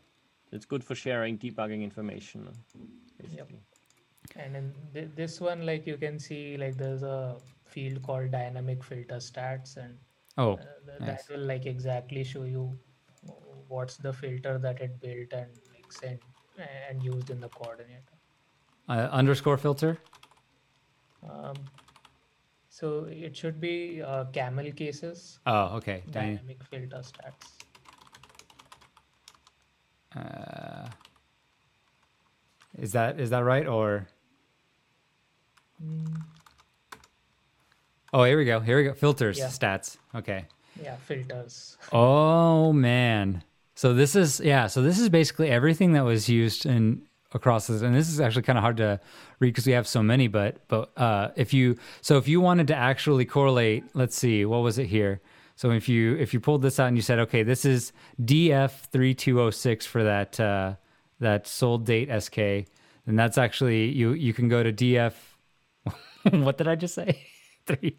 [0.53, 2.49] It's good for sharing debugging information,
[3.21, 3.61] basically.
[4.37, 8.85] And in th this one, like you can see, like there's a field called dynamic
[8.85, 9.99] filter stats, and
[10.39, 11.27] Oh, uh, th- nice.
[11.27, 12.79] that will like exactly show you
[13.69, 16.21] what's the filter that it built and like sent
[16.89, 18.17] and used in the coordinator.
[18.89, 19.99] Uh, underscore filter.
[21.29, 21.55] Um,
[22.69, 26.03] so it should be uh, camel cases, Oh, okay.
[26.11, 27.65] Dyna- dynamic filter stats.
[30.17, 30.89] uh,
[32.79, 34.09] is that is that right or?
[35.83, 36.21] Mm,
[38.13, 38.61] Oh, here we go.
[38.61, 38.95] Here we go.
[38.95, 39.47] Filters, Yeah.
[39.49, 39.97] stats.
[40.15, 40.45] Okay.
[40.83, 41.77] yeah, filters.
[41.93, 43.43] Oh man.
[43.75, 44.67] So this is yeah.
[44.67, 47.03] So this is basically everything that was used in
[47.33, 48.99] across this, and this is actually kind of hard to
[49.39, 50.27] read because we have so many.
[50.29, 54.59] But but uh, if you so if you wanted to actually correlate, let's see, what
[54.63, 55.21] was it here?
[55.57, 58.73] So if you if you pulled this out and you said, okay, this is DF
[58.91, 60.75] three two zero six for that uh,
[61.21, 62.37] that sold date SK,
[63.07, 65.15] then that's actually you you can go to DF.
[66.31, 67.19] what did I just say?
[67.79, 67.97] Three.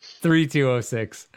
[0.00, 1.28] 3206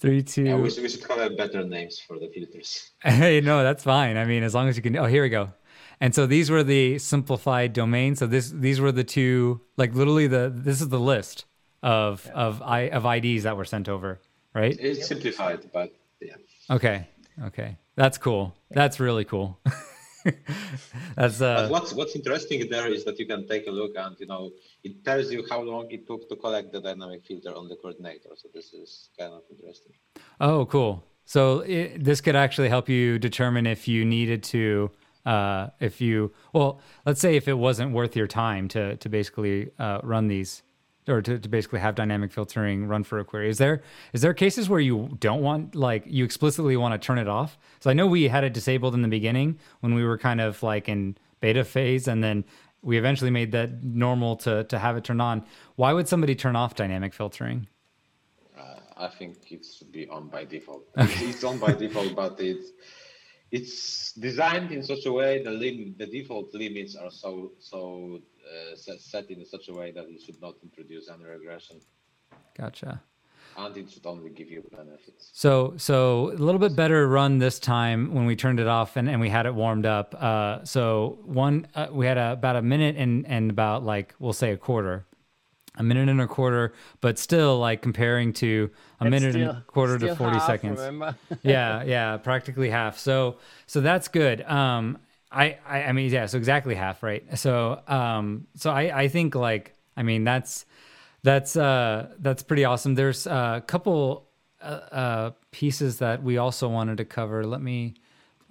[0.00, 2.90] 32 Yeah, we, should- we should have better names for the filters.
[3.02, 4.16] Hey, no, that's fine.
[4.16, 4.96] I mean, as long as you can.
[4.96, 5.52] Oh, here we go.
[6.00, 8.18] And so these were the simplified domains.
[8.18, 11.46] So this these were the two, like literally the this is the list
[11.82, 14.20] of of i of IDs that were sent over,
[14.54, 14.76] right?
[14.78, 16.34] It's simplified, but yeah.
[16.70, 17.06] Okay,
[17.44, 18.54] okay, that's cool.
[18.70, 19.58] That's really cool.
[21.16, 24.16] that's But uh what's what's interesting there is that you can take a look and
[24.18, 24.50] you know
[24.84, 28.30] it tells you how long it took to collect the dynamic filter on the coordinator.
[28.36, 29.92] So this is kind of interesting.
[30.40, 31.04] oh cool.
[31.24, 34.90] So it, this could actually help you determine if you needed to.
[35.24, 39.70] Uh, if you well, let's say if it wasn't worth your time to to basically
[39.78, 40.62] uh, run these
[41.08, 43.48] or to, to basically have dynamic filtering run for a query.
[43.48, 43.82] Is there
[44.12, 47.58] is there cases where you don't want like you explicitly want to turn it off?
[47.80, 50.62] So I know we had it disabled in the beginning when we were kind of
[50.62, 52.44] like in beta phase, and then
[52.82, 55.44] we eventually made that normal to to have it turned on.
[55.76, 57.68] Why would somebody turn off dynamic filtering?
[58.58, 60.84] Uh, I think it should be on by default.
[60.96, 62.72] It's, it's on by default, but it's
[63.52, 68.20] it's designed in such a way the lim- the default limits are so so
[68.76, 71.80] set, set in such a way that it should not introduce any regression,
[72.56, 73.00] Gotcha.
[73.56, 75.30] and it should only give you benefits.
[75.32, 79.08] So so a little bit better run this time when we turned it off and,
[79.08, 80.14] and we had it warmed up.
[80.14, 84.32] Uh, so one uh, we had a, about a minute and and about like we'll
[84.32, 85.06] say a quarter,
[85.76, 88.70] a minute and a quarter, but still like comparing to
[89.00, 90.80] a That's minute and a quarter to forty half, seconds.
[91.42, 92.98] Yeah, yeah, practically half.
[92.98, 93.36] So
[93.66, 94.42] so that's good.
[94.42, 94.98] Um,
[95.30, 97.38] I, I mean yeah, so exactly half, right?
[97.38, 100.66] So um, so I I think like I mean that's
[101.22, 102.94] that's uh that's pretty awesome.
[102.94, 104.28] There's a couple
[104.60, 107.44] uh, uh pieces that we also wanted to cover.
[107.44, 107.94] Let me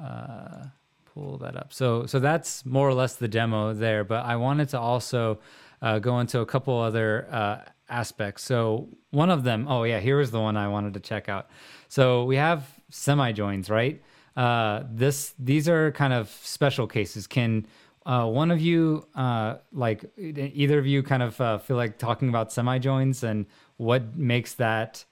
[0.04, 0.66] uh
[1.06, 1.74] pull that up.
[1.74, 5.40] So so that's more or less the demo there, but I wanted to also
[5.82, 7.58] uh, go into a couple other uh,
[7.90, 8.44] aspects.
[8.44, 11.48] So one of them, oh yeah, here was the one I wanted to check out.
[11.88, 14.02] So we have semi joins, right?
[14.36, 17.26] Uh, this these are kind of special cases.
[17.28, 17.66] Can
[18.06, 22.30] uh, one of you, uh, like either of you, kind of uh, feel like talking
[22.30, 23.46] about semi joins and
[23.78, 25.06] what makes that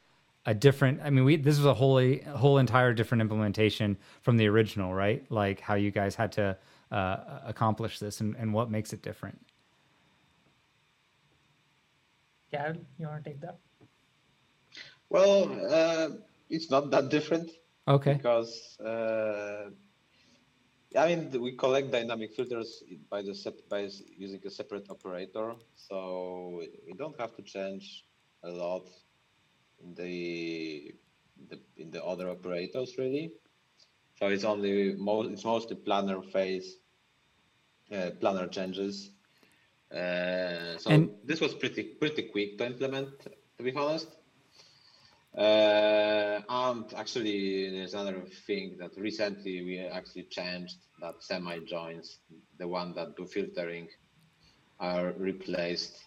[0.45, 1.01] a different?
[1.03, 5.25] I mean, we this was a wholly whole entire different implementation from the original, right?
[5.31, 6.57] Like how you guys had to
[6.91, 9.39] uh, accomplish this and, and what makes it different.
[12.51, 13.57] Karol, you want to take that?
[15.09, 16.09] Well, uh,
[16.49, 17.49] it's not that different.
[17.87, 18.21] Okay.
[18.21, 19.69] because uh,
[20.97, 26.61] I mean we collect dynamic filters by the sep- by using a separate operator, so
[26.85, 28.05] we don't have to change
[28.43, 28.85] a lot
[29.83, 30.93] in the,
[31.49, 33.31] the in the other operators really.
[34.19, 36.77] So it's only mo- it's mostly planner phase,
[37.91, 39.11] uh, planner changes.
[39.91, 43.09] Uh, so And- this was pretty pretty quick to implement,
[43.57, 44.07] to be honest.
[45.37, 52.19] Uh, and actually, there's another thing that recently we actually changed that semi joins,
[52.59, 53.87] the one that do filtering,
[54.79, 55.97] are replaced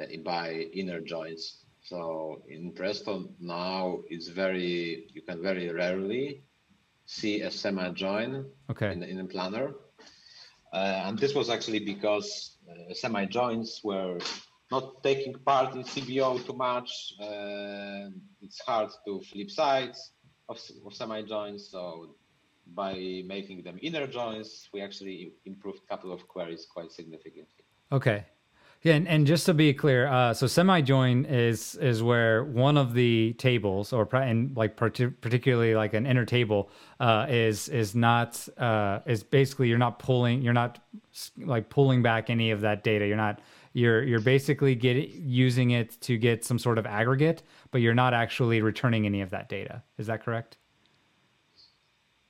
[0.00, 1.64] uh, by inner joins.
[1.82, 6.42] So in Presto now, it's very you can very rarely
[7.06, 8.92] see a semi join Okay.
[8.92, 9.74] in, in a planner.
[10.72, 14.18] Uh, and this was actually because uh, semi joins were
[14.70, 17.14] not taking part in CBO too much.
[17.20, 18.10] Uh,
[18.40, 20.12] it's hard to flip sides
[20.48, 22.14] of, of semi joins, so
[22.74, 27.64] by making them inner joins, we actually improved a couple of queries quite significantly.
[27.92, 28.24] Okay.
[28.82, 32.94] Yeah, and, and just to be clear, uh, so semi-join is is where one of
[32.94, 38.46] the tables, or and like part- particularly like an inner table, uh, is is not
[38.58, 40.78] uh, is basically you're not pulling, you're not
[41.38, 43.06] like pulling back any of that data.
[43.06, 43.40] You're not
[43.76, 48.62] you're you're basically using it to get some sort of aggregate, but you're not actually
[48.62, 49.82] returning any of that data.
[49.98, 50.56] Is that correct?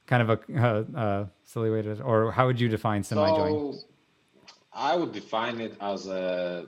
[0.07, 3.75] Kind of a uh, uh, silly way to, or how would you define semi-join?
[3.75, 3.79] So,
[4.73, 6.67] I would define it as a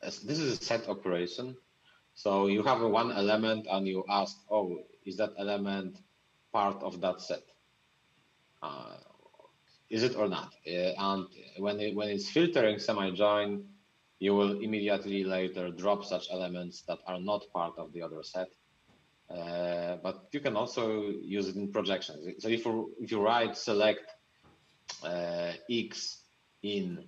[0.00, 1.56] as, this is a set operation.
[2.14, 5.98] So you have one element and you ask, oh, is that element
[6.52, 7.42] part of that set?
[8.62, 8.94] Uh,
[9.90, 10.54] is it or not?
[10.64, 11.26] Uh, and
[11.58, 13.64] when it, when it's filtering semi-join,
[14.24, 18.48] you will immediately later drop such elements that are not part of the other set.
[19.28, 20.84] Uh, but you can also
[21.36, 22.20] use it in projections.
[22.42, 24.06] So if you if you write select
[25.02, 26.22] uh, x
[26.62, 27.04] in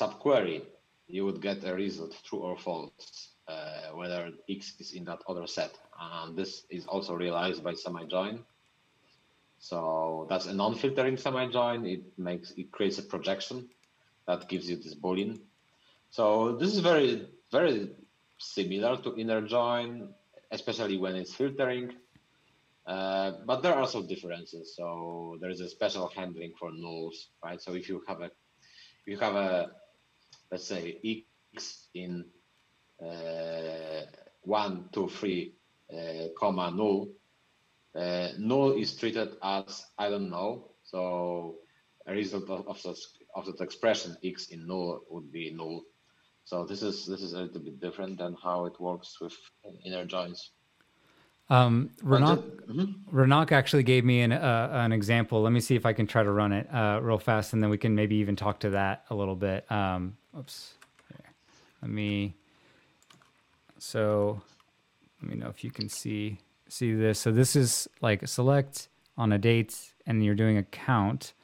[0.00, 0.62] subquery,
[1.08, 5.46] you would get a result true or false, uh, whether x is in that other
[5.48, 5.72] set.
[6.00, 8.44] And this is also realized by semi-join.
[9.58, 11.84] So that's a non-filtering semi-join.
[11.86, 13.68] It makes it creates a projection
[14.28, 15.40] that gives you this boolean.
[16.14, 17.90] So this is very very
[18.38, 20.14] similar to inner join,
[20.52, 21.90] especially when it's filtering.
[22.86, 24.76] Uh, but there are also differences.
[24.76, 27.60] So there is a special handling for nulls, right?
[27.60, 28.30] So if you have a
[29.06, 29.72] you have a
[30.52, 32.26] let's say x in
[33.04, 34.02] uh,
[34.42, 35.54] one, two, three,
[35.92, 37.08] uh, comma null,
[37.98, 40.70] uh, null is treated as I don't know.
[40.84, 41.56] So
[42.06, 43.02] a result of, of such
[43.34, 45.82] of that expression x in null would be null.
[46.44, 49.34] So this is this is a little bit different than how it works with
[49.84, 50.50] inner joins.
[51.50, 53.16] Um, Raunaq, mm-hmm.
[53.16, 55.42] Raunaq actually gave me an uh, an example.
[55.42, 57.70] Let me see if I can try to run it uh, real fast, and then
[57.70, 59.70] we can maybe even talk to that a little bit.
[59.70, 60.74] Um, oops.
[61.08, 61.32] Here.
[61.82, 62.34] Let me.
[63.78, 64.40] So,
[65.20, 66.38] let me know if you can see
[66.68, 67.18] see this.
[67.18, 71.34] So this is like select on a date, and you're doing a count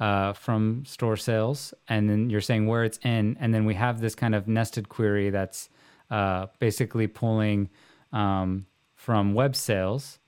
[0.00, 4.00] uh, from store sales, and then you're saying where it's in, and then we have
[4.00, 5.68] this kind of nested query that's
[6.10, 7.68] uh, basically pulling.
[8.12, 8.66] Um,
[9.04, 10.18] from web sales,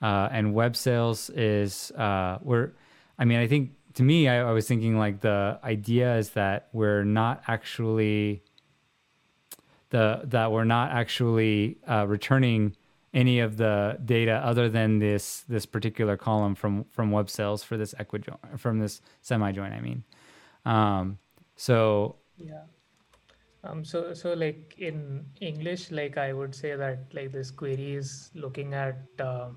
[0.00, 2.70] uh, and web sales is uh, we're.
[3.18, 6.68] I mean, I think to me, I, I was thinking like the idea is that
[6.72, 8.42] we're not actually
[9.90, 12.74] the that we're not actually uh, returning
[13.14, 17.76] any of the data other than this this particular column from from web sales for
[17.76, 19.72] this equijoin from this semi join.
[19.72, 20.04] I mean,
[20.64, 21.18] um,
[21.56, 22.62] so yeah
[23.64, 28.30] um, so, so like in English, like I would say that like this query is
[28.34, 29.50] looking at uh, uh,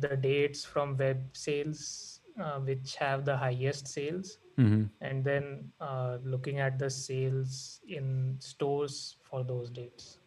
[0.00, 4.84] the dates from web sales uh, which have the highest sales, mm-hmm.
[5.00, 10.18] and then uh, looking at the sales in stores for those dates.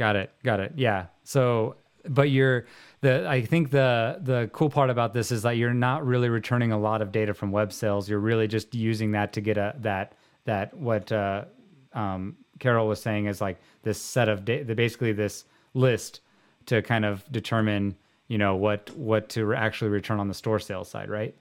[0.00, 0.30] Got it.
[0.42, 0.72] Got it.
[0.76, 1.08] Yeah.
[1.24, 1.76] So,
[2.08, 2.64] but you're
[3.02, 6.72] the I think the the cool part about this is that you're not really returning
[6.72, 8.08] a lot of data from web sales.
[8.08, 10.14] You're really just using that to get a that
[10.46, 11.44] that what uh,
[11.92, 15.44] um, Karol was saying is like this set of the basically this
[15.74, 16.20] list
[16.64, 17.94] to kind of determine
[18.26, 21.36] you know what what to actually return on the store sales side, right?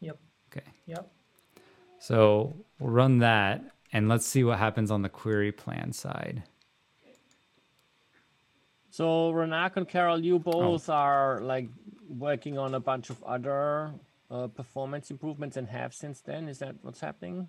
[0.00, 0.18] Yep.
[0.50, 0.66] Okay.
[0.86, 1.08] Yep.
[2.00, 3.62] So we'll run that
[3.92, 6.42] and let's see what happens on the query plan side.
[8.98, 10.38] So Raunaq and Karol, you oh.
[10.40, 10.92] both oh.
[10.92, 11.68] are like
[12.08, 13.94] working on a bunch of other
[14.28, 16.48] uh, performance improvements and have since then.
[16.48, 17.46] Is that what's happening?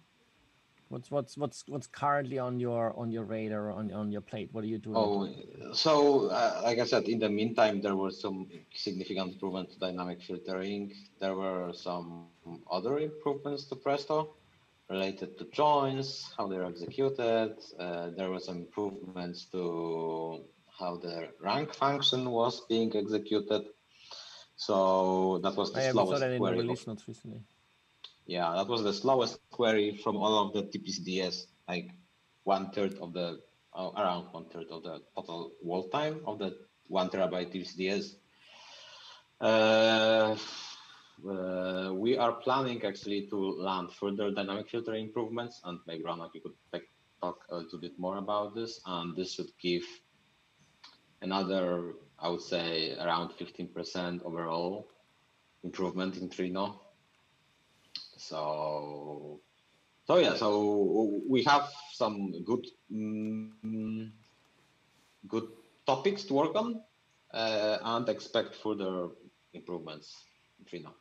[0.89, 4.49] What's what's what's what's currently on your on your radar on on your plate?
[4.51, 4.95] What are you doing?
[4.95, 8.45] Oh, so uh, like I said, in the meantime, there were some
[8.75, 10.93] significant improvements to dynamic filtering.
[11.19, 12.27] There were some
[12.69, 14.35] other improvements to Presto
[14.87, 17.55] related to joins, how they're executed.
[17.79, 20.43] Uh, there were some improvements to
[20.79, 23.63] how the rank function was being executed.
[24.55, 27.41] So that was the I slowest release notes recently.
[28.25, 31.89] Yeah, that was the slowest query from all of the TPCDS, like
[32.43, 33.39] one third of the,
[33.73, 36.57] uh, around one third of the total wall time of the
[36.87, 38.15] one terabyte TPCDS.
[39.41, 40.35] Uh,
[41.27, 46.41] uh, we are planning actually to land further dynamic filter improvements, and maybe Raunaq, you
[46.41, 46.89] could take,
[47.21, 48.79] talk a little bit more about this.
[48.85, 49.83] And this should give
[51.21, 54.87] another, I would say, around 15% overall
[55.63, 56.79] improvement in Trino
[58.19, 59.39] so,
[60.05, 64.11] so yeah, so we have some good, mm,
[65.27, 65.47] good
[65.87, 66.81] topics to work on
[67.33, 69.07] uh, and expect further
[69.53, 70.25] improvements
[70.59, 70.91] in Trino.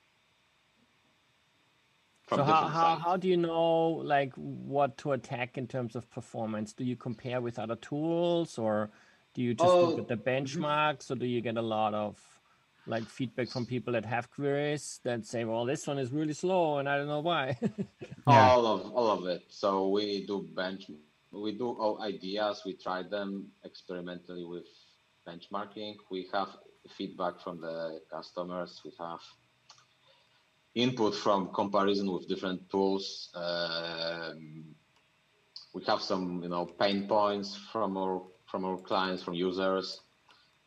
[2.31, 6.73] so how, how, how do you know like what to attack in terms of performance?
[6.73, 8.91] Do you compare with other tools or
[9.39, 10.62] do you just oh, look at the mm-hmm.
[10.62, 12.18] benchmarks or do you get a lot of
[12.89, 16.78] like feedback from people that have queries that say, well, this one is really slow
[16.78, 17.57] and I don't know why.
[17.62, 18.51] yeah.
[18.51, 19.43] All of all of it.
[19.49, 20.91] So we do bench
[21.30, 24.66] we do all ideas, we try them experimentally with
[25.24, 25.95] benchmarking.
[26.11, 26.49] We have
[26.97, 29.20] feedback from the customers, we have
[30.74, 33.30] input from comparison with different tools.
[33.34, 34.74] Um,
[35.74, 40.01] we have some, you know, pain points from our from our clients, from users,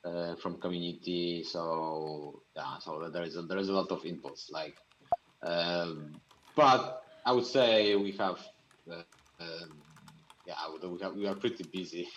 [0.05, 1.43] uh, from community.
[1.43, 4.51] So yeah, so there is a, there is a lot of inputs.
[4.51, 4.77] Like,
[5.43, 6.19] um,
[6.55, 8.39] but I would say we have,
[8.91, 9.03] uh,
[9.39, 9.81] um,
[10.45, 10.55] yeah,
[10.87, 12.07] we have we are pretty busy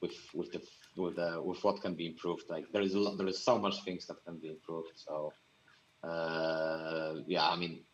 [0.00, 0.62] with with the
[0.96, 2.44] with the with what can be improved.
[2.48, 4.92] Like there is a lot, there is so much things that can be improved.
[4.96, 5.32] So
[6.02, 7.84] uh, yeah, I mean,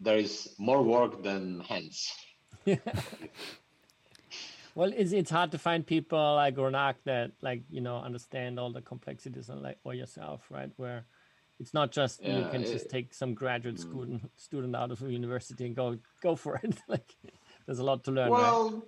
[0.00, 2.12] there is more work than hands.
[4.74, 8.72] well, it's it's hard to find people like Raunaq that like you know understand all
[8.72, 10.70] the complexities and like or yourself, right?
[10.76, 11.04] Where
[11.60, 13.80] it's not just yeah, you can it, just take some graduate mm.
[13.80, 16.76] student student out of a university and go go for it.
[16.88, 17.14] like
[17.66, 18.30] there's a lot to learn.
[18.30, 18.82] Well, right?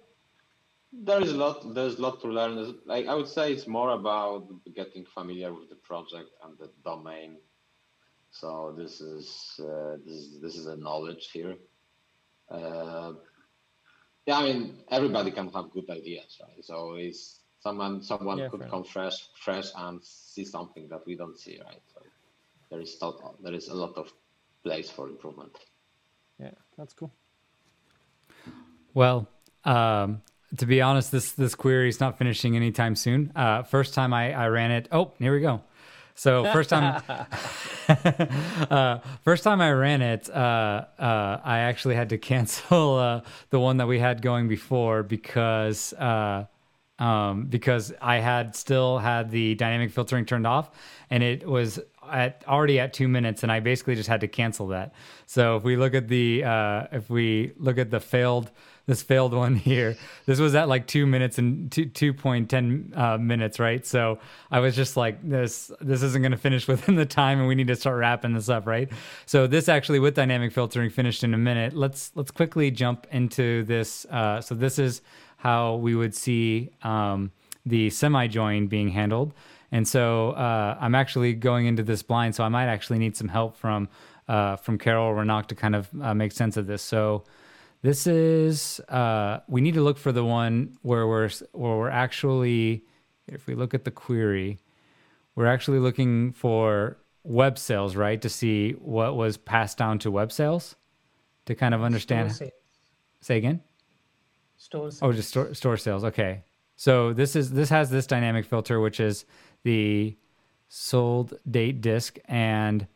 [0.93, 1.75] there is a lot.
[1.75, 2.75] There's a lot to learn.
[2.85, 7.37] Like I would say, it's more about getting familiar with the project and the domain
[8.41, 11.57] so this is uh, this is this is a knowledge here.
[12.51, 13.13] Uh,
[14.27, 16.65] yeah, I mean everybody can have good ideas, right?
[16.65, 21.39] So it's someone someone yeah, could come fresh fresh and see something that we don't
[21.39, 21.83] see, right?
[21.95, 22.01] So
[22.71, 23.01] there is
[23.43, 24.13] there is a lot of
[24.65, 25.57] place for improvement.
[26.39, 27.13] Yeah, that's cool.
[28.95, 29.29] Well,
[29.65, 30.23] um,
[30.59, 33.33] to be honest, this this query is not finishing anytime soon.
[33.37, 34.89] Uh, first time I, I ran it.
[34.91, 35.63] Oh, here we go.
[36.17, 37.03] So first time,
[37.89, 43.61] uh, first time I ran it, uh, uh, I actually had to cancel uh, the
[43.61, 46.47] one that we had going before because uh,
[46.99, 50.71] um, because I had still had the dynamic filtering turned off,
[51.11, 51.79] and it was
[52.11, 54.95] at already at two minutes, and I basically just had to cancel that.
[55.27, 58.51] So if we look at the uh, if we look at the failed
[58.87, 59.97] this failed one here.
[60.27, 63.85] This was at like two minutes and two two point ten uh, minutes, right?
[63.85, 64.19] So
[64.51, 67.55] I was just like, this this isn't going to finish within the time, and we
[67.55, 68.91] need to start wrapping this up, right?
[69.27, 71.75] So this actually with dynamic filtering finished in a minute.
[71.75, 74.07] Let's let's quickly jump into this.
[74.07, 75.03] Uh, so this is
[75.39, 77.33] how we would see um,
[77.65, 79.35] the semi join being handled.
[79.73, 83.29] And so uh, I'm actually going into this blind, so I might actually need some
[83.29, 83.89] help from
[84.29, 86.83] uh, from Karol Raunaq to kind of uh, make sense of this.
[86.83, 87.25] So
[87.87, 92.83] this is uh, we need to look for the one where we're where we're actually
[93.29, 94.59] if we look at the query,
[95.37, 98.21] we're actually looking for web sales, right?
[98.23, 100.75] To see what was passed down to web sales
[101.45, 102.33] to kind of understand.
[103.21, 103.61] Say again.
[104.57, 105.03] Store sales.
[105.03, 106.03] Oh, just store, store sales.
[106.03, 106.43] Okay.
[106.75, 109.25] So this is this has this dynamic filter, which is
[109.63, 110.17] the
[110.69, 112.89] sold date disk, and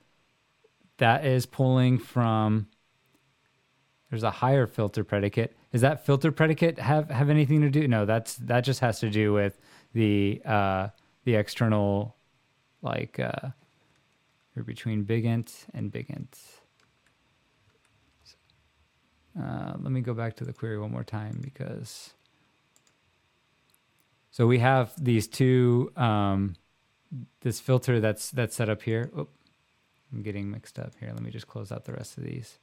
[0.98, 2.66] that is pulling from
[4.10, 5.56] there's a higher filter predicate.
[5.72, 7.86] Does that filter predicate have have anything to do?
[7.86, 9.58] No, that's that just has to do with
[9.92, 10.88] the uh,
[11.24, 12.16] the external,
[12.82, 13.50] like uh,
[14.56, 16.38] are between bigint and bigint.
[19.40, 22.12] Uh, let me go back to the query one more time because.
[24.32, 26.54] So we have these two, um,
[27.40, 29.10] this filter that's that's set up here.
[29.16, 29.28] Oh,
[30.12, 31.10] I'm getting mixed up here.
[31.12, 32.58] Let me just close out the rest of these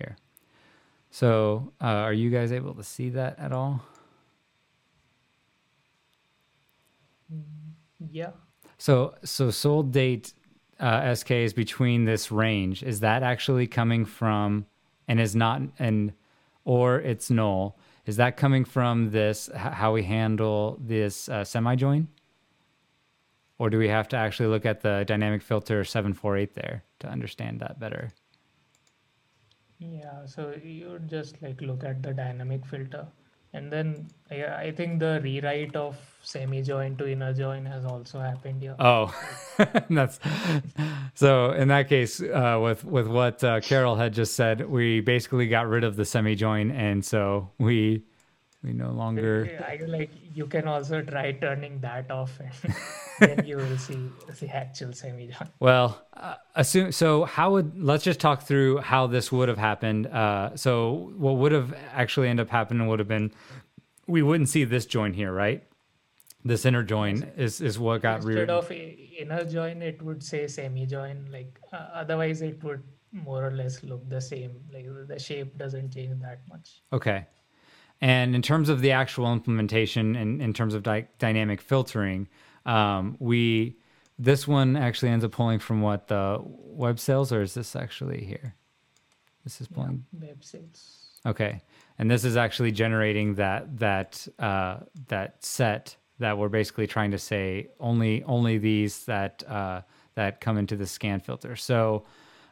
[0.00, 0.16] here.
[1.10, 3.82] So, uh, are you guys able to see that at all?
[8.10, 8.30] Yeah.
[8.78, 10.32] So, so sold date
[10.78, 12.82] uh, SK is between this range.
[12.82, 14.66] Is that actually coming from,
[15.06, 16.12] and is not, and
[16.64, 17.78] or it's null?
[18.06, 22.08] Is that coming from this how we handle this uh, semi join?
[23.58, 27.60] Or do we have to actually look at the dynamic filter 748 there to understand
[27.60, 28.10] that better?
[29.80, 33.06] Yeah, so you just like look at the dynamic filter.
[33.52, 38.20] And then yeah, I think the rewrite of semi join to inner join has also
[38.20, 38.76] happened here.
[38.78, 39.12] Oh,
[39.90, 40.20] that's
[41.14, 41.50] so.
[41.52, 45.66] In that case, uh, with with what uh, Karol had just said, we basically got
[45.66, 48.04] rid of the semi join, and so we
[48.62, 49.64] we no longer.
[49.66, 52.74] I like you can also try turning that off, and
[53.20, 54.10] then you will see
[54.40, 55.48] the actual semi join.
[55.60, 57.24] Well, uh, assume so.
[57.24, 60.06] How would let's just talk through how this would have happened.
[60.06, 63.32] Uh, so what would have actually ended up happening would have been
[64.06, 65.62] we wouldn't see this join here, right?
[66.44, 68.50] this inner join is is what got Instead reared.
[68.50, 71.28] of inner join, it would say semi join.
[71.30, 72.82] Like uh, otherwise, it would
[73.12, 74.52] more or less look the same.
[74.72, 76.82] Like the shape doesn't change that much.
[76.92, 77.26] Okay.
[78.00, 82.28] And in terms of the actual implementation and in terms of dy- dynamic filtering,
[82.70, 83.76] um, we
[84.18, 88.22] this one actually ends up pulling from what the web sales, or is this actually
[88.24, 88.54] here?
[89.44, 90.04] This is pulling.
[90.12, 91.20] Web sales.
[91.26, 91.62] Okay,
[91.98, 94.78] and this is actually generating that that uh,
[95.08, 99.80] that set that we're basically trying to say only only these that uh,
[100.14, 101.56] that come into the scan filter.
[101.56, 102.04] So,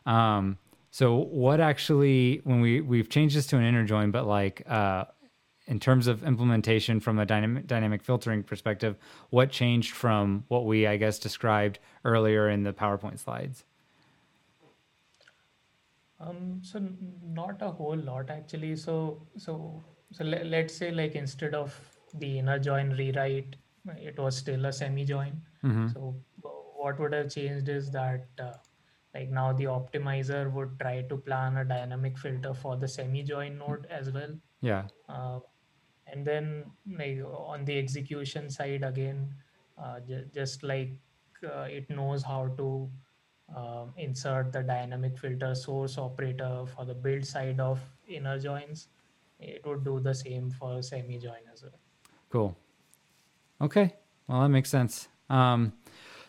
[0.04, 0.58] um,
[0.90, 5.04] so what actually when we we've changed this to an inner join, but like uh,
[5.68, 8.96] in terms of implementation from a dynamic dynamic filtering perspective,
[9.30, 13.64] what changed from what we I guess described earlier in the PowerPoint slides?
[16.20, 16.80] Um, so
[17.22, 18.74] not a whole lot actually.
[18.76, 21.78] So so so le- let's say like instead of
[22.14, 23.56] the inner join rewrite,
[23.96, 25.40] it was still a semi join.
[25.92, 26.14] So
[26.76, 28.52] what would have changed is that uh,
[29.14, 33.58] like now the optimizer would try to plan a dynamic filter for the semi join
[33.58, 34.34] node as well.
[34.60, 34.84] Yeah.
[35.08, 35.40] Uh,
[36.10, 36.64] and then
[36.98, 39.35] like on the execution side again,
[39.82, 40.93] uh, ju- just like
[41.44, 42.90] uh, it knows how to
[43.56, 48.89] um, insert the dynamic filter source operator for the build side of inner joins,
[49.40, 51.80] it would do the same for semi join as well.
[52.30, 52.56] Cool.
[53.60, 53.94] Okay.
[54.26, 55.09] Well, that makes sense.
[55.30, 55.72] Um,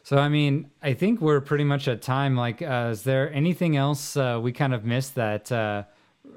[0.03, 2.35] so, I mean, I think we're pretty much at time.
[2.35, 5.51] Like, uh, is there anything else uh, we kind of missed that?
[5.51, 5.83] Uh,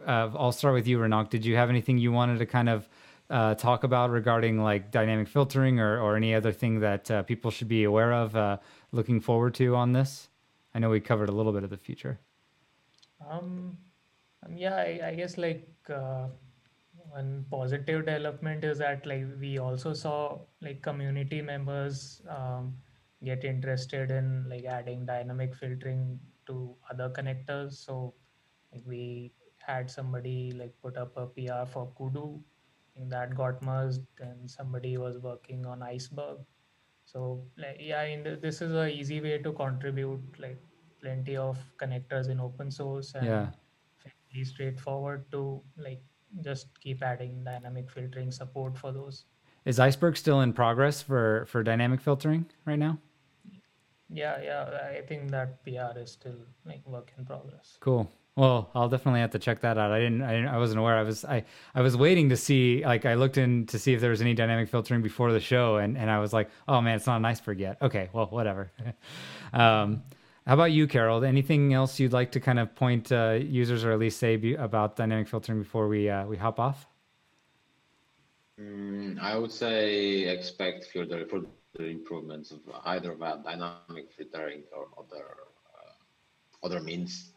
[0.06, 1.30] uh, I'll start with you, Raunaq.
[1.30, 2.88] Did you have anything you wanted to kind of
[3.32, 7.50] uh, talk about regarding like dynamic filtering or, or any other thing that uh, people
[7.50, 8.58] should be aware of uh,
[8.92, 10.28] looking forward to on this?
[10.74, 12.20] I know we covered a little bit of the future.
[13.28, 13.78] Um,
[14.44, 16.26] um, yeah, I, I guess like uh,
[17.08, 22.74] one positive development is that like we also saw like community members um,
[23.24, 27.72] get interested in like adding dynamic filtering to other connectors.
[27.74, 28.12] So
[28.72, 32.40] like we had somebody like put up a PR for Kudu,
[32.96, 36.38] that got merged, and somebody was working on Iceberg.
[37.04, 40.60] So like yeah, I mean, th- this is a easy way to contribute like
[41.00, 43.46] plenty of connectors in open source and Yeah.
[44.02, 46.00] fairly straightforward to like
[46.40, 49.24] just keep adding dynamic filtering support for those.
[49.64, 52.98] Is Iceberg still in progress for, for dynamic filtering right now?
[54.08, 57.78] Yeah, yeah, I think that PR is still like work in progress.
[57.80, 58.10] Cool.
[58.34, 59.92] Well, I'll definitely have to check that out.
[59.92, 60.96] I didn't, I, didn't, I wasn't aware.
[60.96, 61.44] I was, I,
[61.74, 64.32] I was waiting to see, like, I looked in to see if there was any
[64.32, 67.26] dynamic filtering before the show, and, and I was like, oh man, it's not an
[67.26, 67.76] iceberg yet.
[67.82, 68.72] Okay, well, whatever.
[69.52, 70.02] um,
[70.46, 71.24] how about you, Karol?
[71.24, 74.54] Anything else you'd like to kind of point uh, users or at least say be,
[74.54, 76.86] about dynamic filtering before we uh, we hop off?
[78.58, 81.48] Mm, I would say expect further further
[81.78, 85.26] improvements of either via dynamic filtering or other
[85.74, 87.31] uh, other means.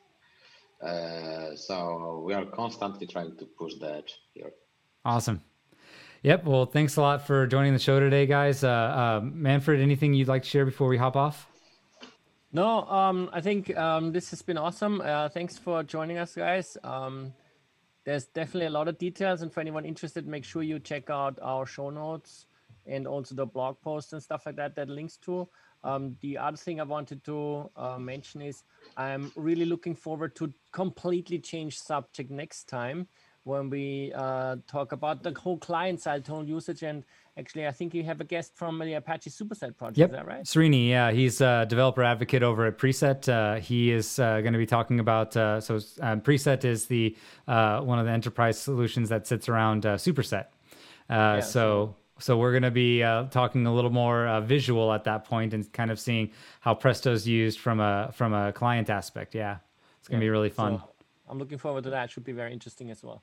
[0.81, 4.51] Uh, so we are constantly trying to push that here.
[5.03, 5.41] Awesome.
[6.23, 6.45] Yep.
[6.45, 8.63] Well, thanks a lot for joining the show today, guys.
[8.63, 11.47] Uh, uh, Manfred, anything you'd like to share before we hop off?
[12.51, 15.01] No, um, I think um, this has been awesome.
[15.01, 16.77] Uh, thanks for joining us, guys.
[16.83, 17.33] Um,
[18.05, 21.37] there's definitely a lot of details, and for anyone interested, make sure you check out
[21.41, 22.45] our show notes
[22.87, 25.47] and also the blog post and stuff like that that links to.
[25.85, 28.63] Um, the other thing I wanted to uh, mention is
[28.97, 33.07] I'm really looking forward to completely change subject next time
[33.43, 36.81] when we uh, talk about the whole client-side tone usage.
[36.81, 37.03] And
[37.37, 39.99] actually, I think you have a guest from the Apache Superset project.
[39.99, 40.09] Yep.
[40.09, 40.43] Is that right?
[40.43, 43.29] Srini, yeah, he's a developer advocate over at Preset.
[43.29, 47.15] Uh, he is uh, going to be talking about uh, so um, Preset is the
[47.47, 50.47] uh, one of the enterprise solutions that sits around uh, Superset.
[51.07, 55.03] Uh, so so we're going to be uh, talking a little more uh, visual at
[55.03, 56.31] that point and kind of seeing
[56.61, 59.35] how Presto's used from a from a client aspect.
[59.35, 59.57] Yeah,
[59.99, 60.77] it's going to be really fun.
[60.79, 60.89] So
[61.29, 62.11] I'm looking forward to that.
[62.11, 63.21] Should be very interesting as well.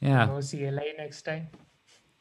[0.00, 0.26] yeah.
[0.26, 1.48] No CLI next time.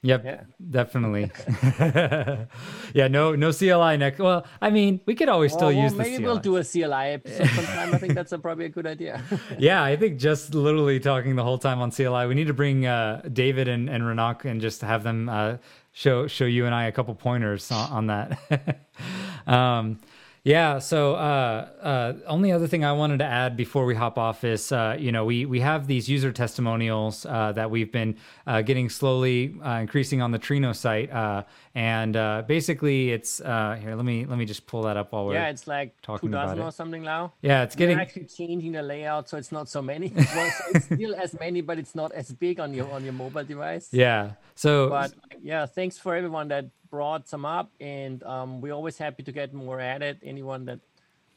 [0.03, 0.41] Yep, Yeah.
[0.69, 1.31] definitely.
[2.93, 4.19] yeah, no, no CLI next.
[4.19, 7.13] Well, I mean, we could always still well, use the maybe we'll do a CLI
[7.13, 7.95] episode sometime.
[7.95, 9.23] I think that's a, probably a good idea.
[9.57, 12.27] yeah, I think just literally talking the whole time on CLI.
[12.27, 15.57] We need to bring uh, David and, and Raunaq and just have them uh,
[15.97, 18.85] show show you and I a couple pointers on, on that.
[19.47, 19.99] um,
[20.47, 20.79] yeah.
[20.79, 24.71] So uh, uh, only other thing I wanted to add before we hop off is
[24.71, 28.15] uh, you know we we have these user testimonials uh, that we've been
[28.45, 31.43] uh, getting slowly uh, increasing on the Trino site, uh,
[31.75, 33.95] and uh, basically it's uh, here.
[33.95, 36.33] Let me let me just pull that up while we're yeah, it's like talking two
[36.33, 37.33] dozen or something now.
[37.41, 40.13] yeah it's We're getting actually changing the layout so it's not so many.
[40.15, 43.13] well, so it's still as many, but it's not as big on your on your
[43.13, 43.89] mobile device.
[43.91, 44.31] yeah.
[44.55, 49.23] So But yeah, thanks for everyone that brought some up, and um, we're always happy
[49.23, 50.19] to get more added.
[50.23, 50.79] Anyone that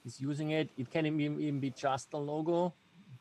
[0.05, 2.74] is using it, it can even be just a logo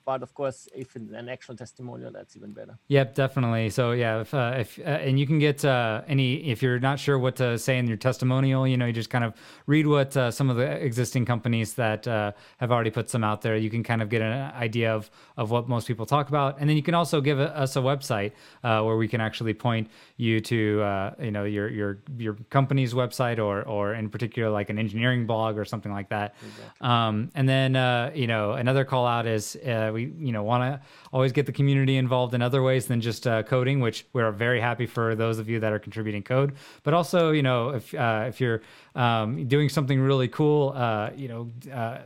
[0.05, 2.77] but of course, if it's an actual testimonial, that's even better.
[2.87, 3.69] Yep, definitely.
[3.69, 6.99] So yeah, if, uh, if uh, and you can get uh, any if you're not
[6.99, 9.33] sure what to say in your testimonial, you know, you just kind of
[9.67, 13.41] read what uh, some of the existing companies that uh, have already put some out
[13.41, 13.55] there.
[13.55, 16.69] You can kind of get an idea of of what most people talk about, and
[16.69, 18.31] then you can also give us a website
[18.63, 23.37] uh, where we can actually point you to you know your your your company's website
[23.37, 26.35] or or in particular like an engineering blog or something like that.
[26.41, 26.87] Exactly.
[26.87, 29.55] Um, and then you know another call out is
[29.91, 33.27] we you know want to always get the community involved in other ways than just
[33.27, 36.55] uh, coding, which we're very happy for those of you that are contributing code.
[36.83, 38.61] But also, you know, if uh, if you're
[38.95, 41.99] um, doing something really cool, uh, you know, uh,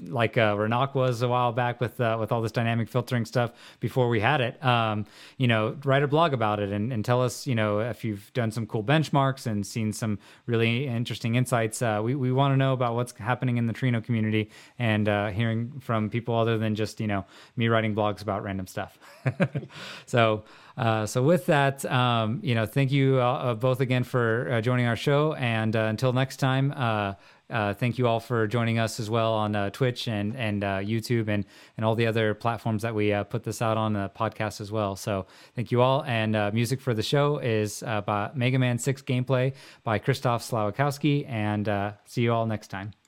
[0.00, 0.56] like uh,
[0.94, 4.40] was a while back with uh, with all this dynamic filtering stuff before we had
[4.40, 4.62] it.
[4.64, 5.06] Um,
[5.36, 8.32] you know, write a blog about it and, and tell us, you know, if you've
[8.32, 11.82] done some cool benchmarks and seen some really interesting insights.
[11.82, 15.28] Uh, we we want to know about what's happening in the Trino community and uh,
[15.28, 17.24] hearing from people other than just you know
[17.56, 18.98] me writing blogs about random stuff.
[20.06, 20.44] so.
[20.76, 24.86] Uh, so with that, um, you know, thank you uh, both again for uh, joining
[24.86, 26.72] our show, and uh, until next time,
[27.50, 30.64] uh, uh, thank you all for joining us as well on uh, Twitch and and
[30.64, 31.44] uh, YouTube and
[31.76, 34.72] and all the other platforms that we uh, put this out on the podcast as
[34.72, 34.96] well.
[34.96, 39.54] So thank you all, and music for the show is by Mega Man Six gameplay
[39.84, 42.99] by Krzysztof Słowikowski, and see you all next time.